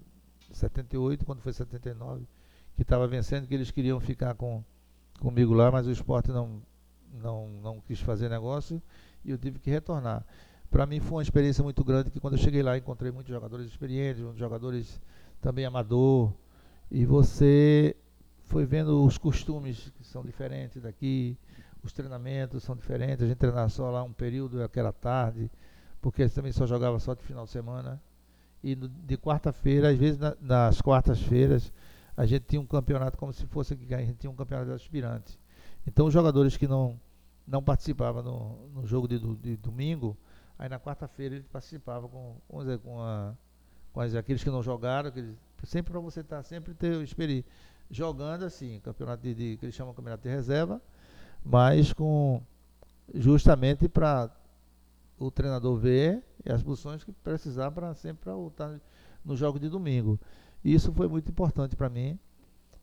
[0.52, 2.26] 78, quando foi 79,
[2.76, 4.62] que estava vencendo, que eles queriam ficar com,
[5.18, 6.62] comigo lá, mas o esporte não,
[7.14, 8.80] não, não quis fazer negócio
[9.24, 10.24] e eu tive que retornar.
[10.70, 13.66] Para mim foi uma experiência muito grande, que quando eu cheguei lá encontrei muitos jogadores
[13.66, 15.00] experientes, muitos jogadores
[15.40, 16.32] também amador,
[16.90, 17.96] e você
[18.44, 21.36] foi vendo os costumes que são diferentes daqui,
[21.82, 25.50] os treinamentos são diferentes, a gente treinava só lá um período, aquela tarde,
[26.00, 28.00] porque também só jogava só de final de semana.
[28.62, 31.72] E no- de quarta-feira, às vezes na- nas quartas-feiras,
[32.16, 35.38] a gente tinha um campeonato como se fosse a gente tinha um campeonato de aspirantes.
[35.86, 36.98] Então os jogadores que não,
[37.46, 40.16] não participavam no, no jogo de, de domingo,
[40.58, 43.34] aí na quarta-feira eles participavam com, vamos dizer, com, a,
[43.96, 45.34] com as- aqueles que não jogaram, aqueles,
[45.64, 47.42] sempre para você estar sempre ter experi
[47.90, 50.82] jogando assim, campeonato de, de- que eles chamam de campeonato de reserva,
[51.42, 52.42] mas com
[53.14, 54.30] justamente para
[55.18, 58.78] o treinador ver as posições que precisar para sempre estar
[59.24, 60.20] no jogo de domingo.
[60.62, 62.18] E isso foi muito importante para mim.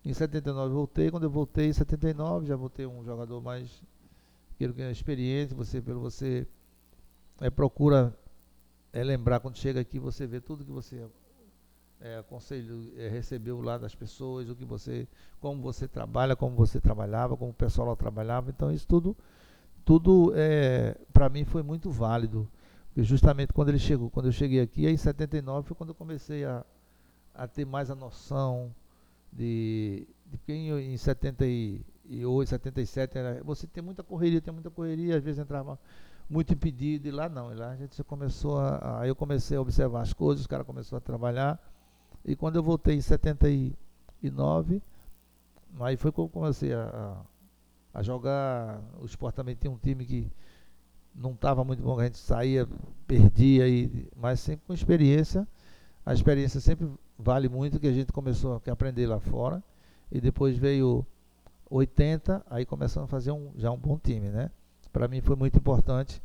[0.03, 3.83] Em 79 eu voltei, quando eu voltei em 79 já voltei um jogador mais
[4.57, 6.47] que é experiente, você pelo você
[7.39, 8.17] é, procura
[8.93, 11.03] é, lembrar quando chega aqui você vê tudo que você
[11.99, 15.07] é, aconselho, é, recebeu lá das pessoas, o que você,
[15.41, 19.17] como você trabalha, como você trabalhava, como o pessoal lá trabalhava, então isso tudo,
[19.83, 22.47] tudo é, para mim foi muito válido,
[22.87, 25.95] porque justamente quando ele chegou, quando eu cheguei aqui, aí em 79 foi quando eu
[25.95, 26.63] comecei a,
[27.33, 28.73] a ter mais a noção
[29.31, 35.17] de, de porque em, em 78, 77 era, você tem muita correria, tem muita correria,
[35.17, 35.79] às vezes entrava
[36.29, 39.61] muito impedido, e lá não, e lá a gente começou a, aí eu comecei a
[39.61, 41.59] observar as coisas, os caras começaram a trabalhar,
[42.25, 44.81] e quando eu voltei em 79,
[45.79, 46.83] aí foi que eu comecei a,
[47.93, 48.81] a, a jogar.
[49.01, 50.31] O esporte também tem um time que
[51.13, 52.67] não estava muito bom, a gente saía,
[53.05, 55.47] perdia, e, mas sempre com experiência.
[56.05, 59.61] A experiência sempre vale muito, que a gente começou a aprender lá fora.
[60.11, 61.05] E depois veio
[61.69, 64.49] 80, aí começamos a fazer um, já um bom time, né?
[64.93, 66.21] Para mim foi muito importante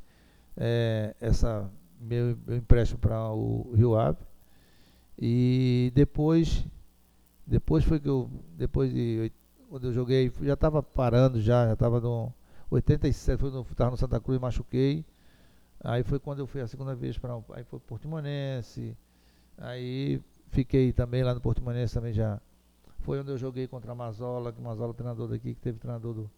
[0.57, 4.19] eh, essa meu, meu empréstimo para o Rio Ave.
[5.19, 6.65] E depois,
[7.47, 9.33] depois foi que eu, depois de
[9.69, 12.33] quando eu joguei, já estava parando já, já estava no
[12.71, 15.05] 87, foi no, no Santa Cruz, machuquei.
[15.83, 18.97] Aí foi quando eu fui a segunda vez para aí foi Portimonense.
[19.57, 22.41] Aí fiquei também lá no Portimonense também já.
[23.01, 26.15] Foi onde eu joguei contra a Mazola, que Mazola é treinador daqui, que teve treinador
[26.15, 26.31] do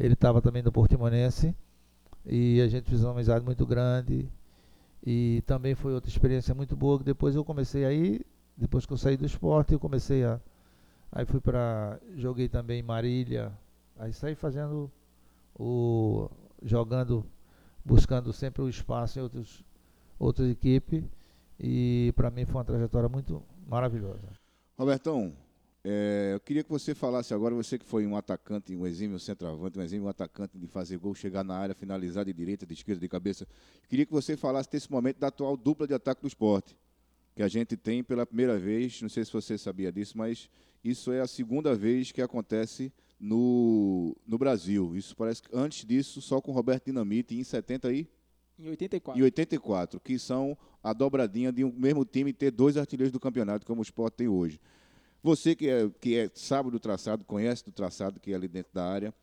[0.00, 1.54] ele estava também no Portimonense.
[2.24, 4.28] E a gente fez uma amizade muito grande.
[5.04, 8.20] E também foi outra experiência muito boa, que depois eu comecei aí,
[8.56, 10.40] depois que eu saí do esporte, eu comecei a.
[11.12, 11.98] Aí fui para.
[12.16, 13.52] Joguei também em Marília.
[13.98, 14.90] Aí saí fazendo
[15.58, 16.30] o.
[16.62, 17.24] jogando
[17.84, 19.64] buscando sempre o espaço em outros,
[20.18, 21.04] outras equipes.
[21.58, 24.28] E para mim foi uma trajetória muito maravilhosa.
[24.78, 25.34] Robertão,
[25.82, 29.78] é, eu queria que você falasse agora, você que foi um atacante, um exímio centroavante,
[29.78, 33.08] um exímio atacante de fazer gol, chegar na área, finalizar de direita, de esquerda, de
[33.08, 33.46] cabeça.
[33.88, 36.76] Queria que você falasse desse momento da atual dupla de ataque do esporte,
[37.34, 40.50] que a gente tem pela primeira vez, não sei se você sabia disso, mas
[40.84, 44.94] isso é a segunda vez que acontece no, no Brasil.
[44.94, 48.06] Isso parece que antes disso, só com Roberto Dinamite, em 70 aí?
[48.58, 49.18] Em 84.
[49.18, 53.66] Em 84, que são a dobradinha de um mesmo time ter dois artilheiros do campeonato,
[53.66, 54.60] como o esporte tem hoje.
[55.22, 58.72] Você que, é, que é, sabe do traçado, conhece do traçado que é ali dentro
[58.72, 59.14] da área,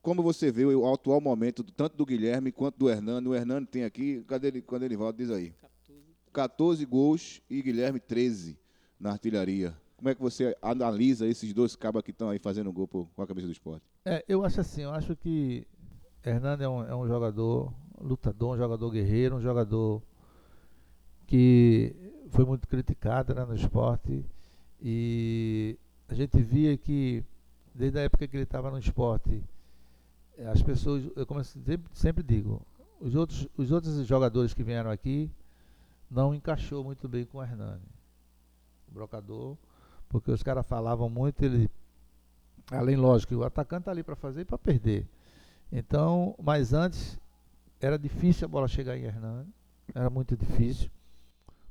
[0.00, 3.28] como você vê o atual momento tanto do Guilherme quanto do Hernando?
[3.28, 5.54] O Hernando tem aqui, cadê ele, quando ele volta, diz aí.
[6.32, 8.58] 14 gols e Guilherme 13
[9.00, 9.74] na artilharia.
[9.96, 13.22] Como é que você analisa esses dois cabas que estão aí fazendo gol por, com
[13.22, 13.86] a cabeça do esporte?
[14.04, 15.66] É, eu acho assim, eu acho que
[16.22, 20.02] Hernando é um, é um jogador lutador, um jogador guerreiro, um jogador
[21.26, 21.94] que
[22.28, 24.24] foi muito criticado né, no esporte
[24.86, 27.24] e a gente via que,
[27.74, 29.42] desde a época que ele estava no esporte,
[30.36, 32.60] eh, as pessoas, eu como sempre, sempre digo,
[33.00, 35.30] os outros, os outros jogadores que vieram aqui
[36.10, 37.80] não encaixou muito bem com o Hernani,
[38.86, 39.56] o brocador,
[40.10, 41.70] porque os caras falavam muito, ele,
[42.70, 45.06] além lógico, o atacante está ali para fazer e para perder.
[45.72, 47.18] Então, mas antes
[47.80, 49.48] era difícil a bola chegar em Hernani,
[49.94, 50.90] era muito difícil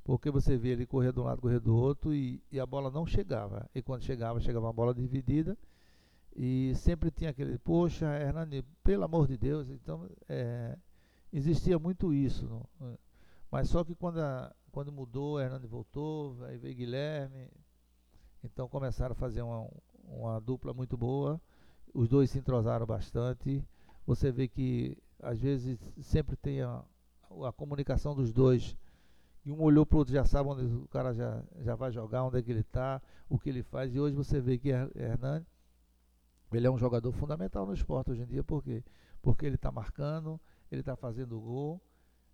[0.04, 2.91] porque você vê ele correr de um lado, correr do outro e, e, a bola
[2.91, 3.70] não chegava.
[3.74, 5.58] E quando chegava, chegava uma bola dividida
[6.36, 9.70] e sempre tinha aquele, poxa, Hernani, pelo amor de Deus.
[9.70, 10.78] Então, é,
[11.32, 12.45] existia muito isso.
[12.80, 12.97] Não?
[13.49, 17.47] Mas só que quando, a, quando mudou, Hernani voltou, aí veio Guilherme.
[18.43, 19.70] Então começaram a fazer uma,
[20.04, 21.39] uma dupla muito boa.
[21.93, 23.64] Os dois se entrosaram bastante.
[24.06, 26.84] Você vê que às vezes sempre tem a,
[27.47, 28.76] a comunicação dos dois
[29.46, 32.24] e um olhou para o outro, já sabe onde o cara já, já vai jogar,
[32.24, 33.94] onde é que ele está, o que ele faz.
[33.94, 35.46] E hoje você vê que Hernani,
[36.52, 38.84] ele é um jogador fundamental no esporte hoje em dia, por quê?
[39.22, 40.39] Porque ele está marcando,
[40.72, 41.82] ele está fazendo gol.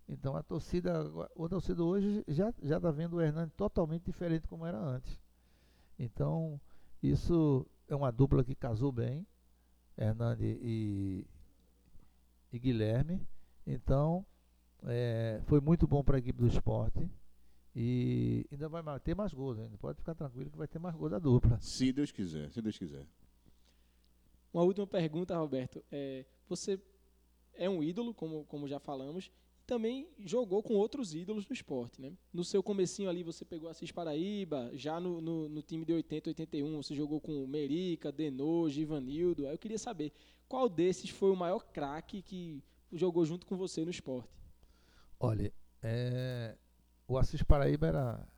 [0.08, 1.04] Então a torcida,
[1.34, 5.20] o torcida hoje já está vendo o Hernani totalmente diferente como era antes.
[5.98, 6.60] Então
[7.02, 9.26] isso é uma dupla que casou bem,
[9.96, 11.26] Hernani e,
[12.52, 13.26] e Guilherme.
[13.66, 14.24] Então
[14.86, 17.08] é, foi muito bom para a equipe do esporte.
[17.74, 19.76] E ainda vai ter mais gols ainda.
[19.78, 21.58] Pode ficar tranquilo que vai ter mais gols da dupla.
[21.60, 23.06] Se Deus quiser, se Deus quiser.
[24.52, 25.82] Uma última pergunta, Roberto.
[25.90, 26.80] É, você
[27.54, 32.00] é um ídolo, como, como já falamos, e também jogou com outros ídolos no esporte,
[32.00, 32.12] né?
[32.32, 36.30] No seu comecinho ali você pegou Assis Paraíba, já no, no, no time de 80,
[36.30, 39.46] 81 você jogou com Merica, Denô, Givanildo.
[39.46, 40.12] Aí eu queria saber,
[40.48, 42.60] qual desses foi o maior craque que
[42.92, 44.39] jogou junto com você no esporte?
[45.20, 45.52] Olha,
[45.82, 46.56] é,
[47.06, 48.28] o Assis Paraíba era,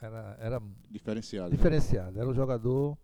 [0.00, 1.50] era, era diferenciado.
[1.50, 2.20] Diferenciado.
[2.20, 2.96] Era um jogador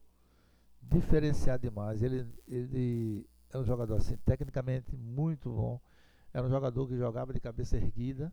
[0.80, 2.02] diferenciado demais.
[2.02, 5.80] Ele, ele é um jogador assim, tecnicamente muito bom.
[6.32, 8.32] Era um jogador que jogava de cabeça erguida.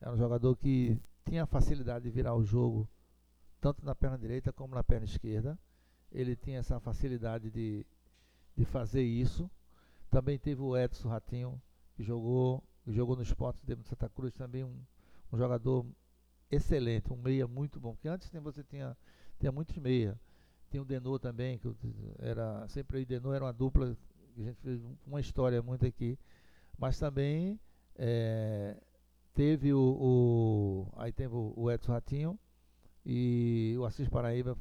[0.00, 2.88] Era um jogador que tinha facilidade de virar o jogo
[3.60, 5.56] tanto na perna direita como na perna esquerda.
[6.10, 7.86] Ele tinha essa facilidade de,
[8.56, 9.48] de fazer isso.
[10.10, 11.60] Também teve o Edson Ratinho,
[11.94, 14.76] que jogou jogou no esporte de Santa Cruz também um,
[15.32, 15.86] um jogador
[16.50, 17.94] excelente, um meia muito bom.
[17.94, 18.96] Porque antes você tinha,
[19.38, 20.18] tinha muitos meia.
[20.70, 21.68] Tinha o Denô também, que
[22.18, 23.96] era sempre o Denô era uma dupla
[24.34, 26.18] que a gente fez uma história muito aqui.
[26.78, 27.58] Mas também
[27.96, 28.76] é,
[29.34, 32.38] teve o, o, aí teve o Edson Ratinho
[33.04, 34.56] e o Assis Paraíba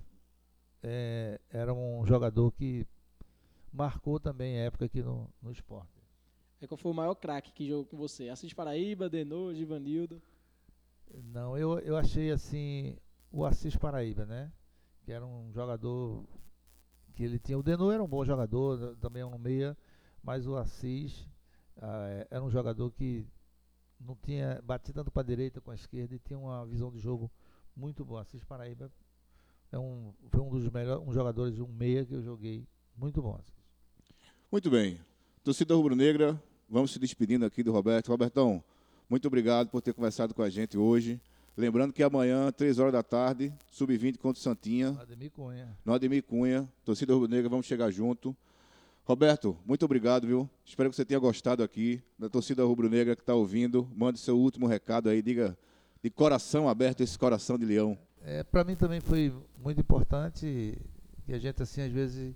[0.82, 2.88] é, era um jogador que
[3.72, 5.97] marcou também a época aqui no, no esporte.
[6.60, 8.30] É qual foi o maior craque que jogou com você?
[8.30, 10.22] Assis Paraíba, Denô, Givanildo?
[11.14, 12.98] Não, eu, eu achei assim
[13.32, 14.52] o Assis Paraíba, né?
[15.04, 16.26] Que era um jogador
[17.14, 17.58] que ele tinha.
[17.58, 19.78] O Denô era um bom jogador, também é um meia,
[20.24, 21.28] mas o Assis
[21.78, 23.28] ah, era um jogador que
[24.00, 27.00] não tinha batido tanto para a direita com a esquerda e tinha uma visão de
[27.00, 27.32] jogo
[27.76, 28.22] muito boa.
[28.22, 28.92] Assis Paraíba
[29.72, 33.36] é um, foi um dos melhores um jogadores, um meia que eu joguei muito bom.
[33.36, 33.54] Assis.
[34.52, 35.00] Muito bem.
[35.48, 36.38] Torcida rubro-negra,
[36.70, 38.10] vamos se despedindo aqui do Roberto.
[38.10, 38.62] Robertão,
[39.10, 41.22] muito obrigado por ter conversado com a gente hoje.
[41.56, 44.92] Lembrando que amanhã, 3 horas da tarde, sub-20 contra o Santinha.
[44.92, 45.78] No Ademir Cunha.
[45.86, 46.68] No Ademir Cunha.
[46.84, 48.36] Torcida rubro-negra, vamos chegar junto.
[49.06, 50.50] Roberto, muito obrigado, viu?
[50.66, 52.04] Espero que você tenha gostado aqui.
[52.20, 55.58] Da torcida rubro-negra que está ouvindo, mande seu último recado aí, diga
[56.04, 57.98] de coração aberto esse coração de leão.
[58.22, 59.34] É, Para mim também foi
[59.64, 60.78] muito importante
[61.26, 62.36] que a gente, assim, às vezes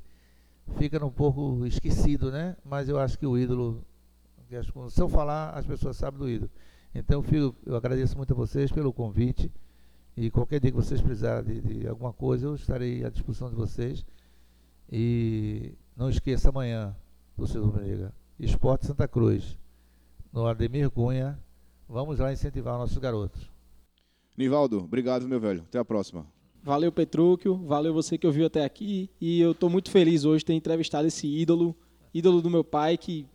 [0.77, 2.55] fica um pouco esquecido, né?
[2.63, 3.83] Mas eu acho que o ídolo
[4.89, 6.51] se eu falar, as pessoas sabem do ídolo.
[6.93, 9.49] Então, filho, eu agradeço muito a vocês pelo convite.
[10.17, 13.55] E qualquer dia que vocês precisarem de, de alguma coisa, eu estarei à disposição de
[13.55, 14.05] vocês.
[14.91, 16.93] E não esqueça amanhã,
[17.37, 19.57] torcedor Rubro-Negra, Esporte Santa Cruz,
[20.33, 21.39] no Ademir Cunha.
[21.87, 23.49] Vamos lá incentivar nossos garotos.
[24.37, 25.61] Nivaldo, obrigado, meu velho.
[25.61, 26.25] Até a próxima.
[26.63, 27.55] Valeu, Petrúquio.
[27.65, 29.09] Valeu você que ouviu até aqui.
[29.19, 31.75] E eu estou muito feliz hoje de ter entrevistado esse ídolo,
[32.13, 33.25] ídolo do meu pai, que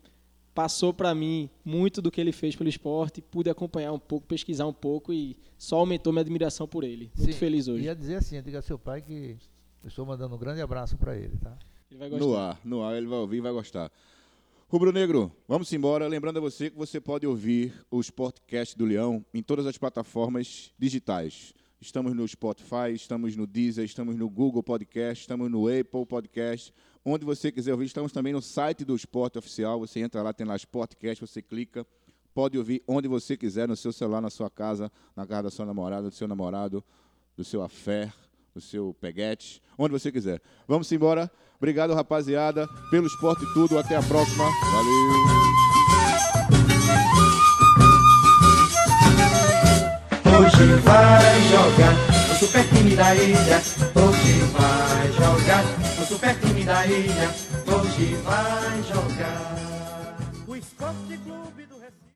[0.55, 3.21] passou para mim muito do que ele fez pelo esporte.
[3.21, 7.11] Pude acompanhar um pouco, pesquisar um pouco e só aumentou minha admiração por ele.
[7.17, 7.85] Muito Sim, feliz hoje.
[7.85, 9.37] Ia dizer assim, diga ao seu pai que
[9.83, 11.57] eu estou mandando um grande abraço para ele, tá?
[11.91, 12.27] Ele vai gostar.
[12.27, 13.91] No ar, no ar, ele vai ouvir e vai gostar.
[14.69, 16.09] Rubro Negro, vamos embora.
[16.09, 20.73] Lembrando a você que você pode ouvir o Sportcast do Leão em todas as plataformas
[20.79, 21.55] digitais.
[21.87, 26.75] Estamos no Spotify, estamos no Deezer, estamos no Google Podcast, estamos no Apple Podcast.
[27.05, 29.79] Onde você quiser ouvir, estamos também no site do Esporte Oficial.
[29.79, 31.87] Você entra lá, tem lá Sportcast, você clica.
[32.35, 35.65] Pode ouvir onde você quiser, no seu celular, na sua casa, na casa da sua
[35.65, 36.83] namorada, do seu namorado,
[37.37, 38.13] do seu affair,
[38.53, 40.43] do seu peguete, onde você quiser.
[40.67, 41.31] Vamos embora.
[41.57, 43.79] Obrigado, rapaziada, pelo esporte e tudo.
[43.79, 44.45] Até a próxima.
[44.73, 45.07] Valeu.
[50.47, 51.93] Hoje vai jogar
[52.29, 53.61] no super time da ilha.
[53.97, 55.65] Hoje vai jogar
[55.99, 57.31] no super time da ilha.
[57.67, 59.06] Hoje vai jogar.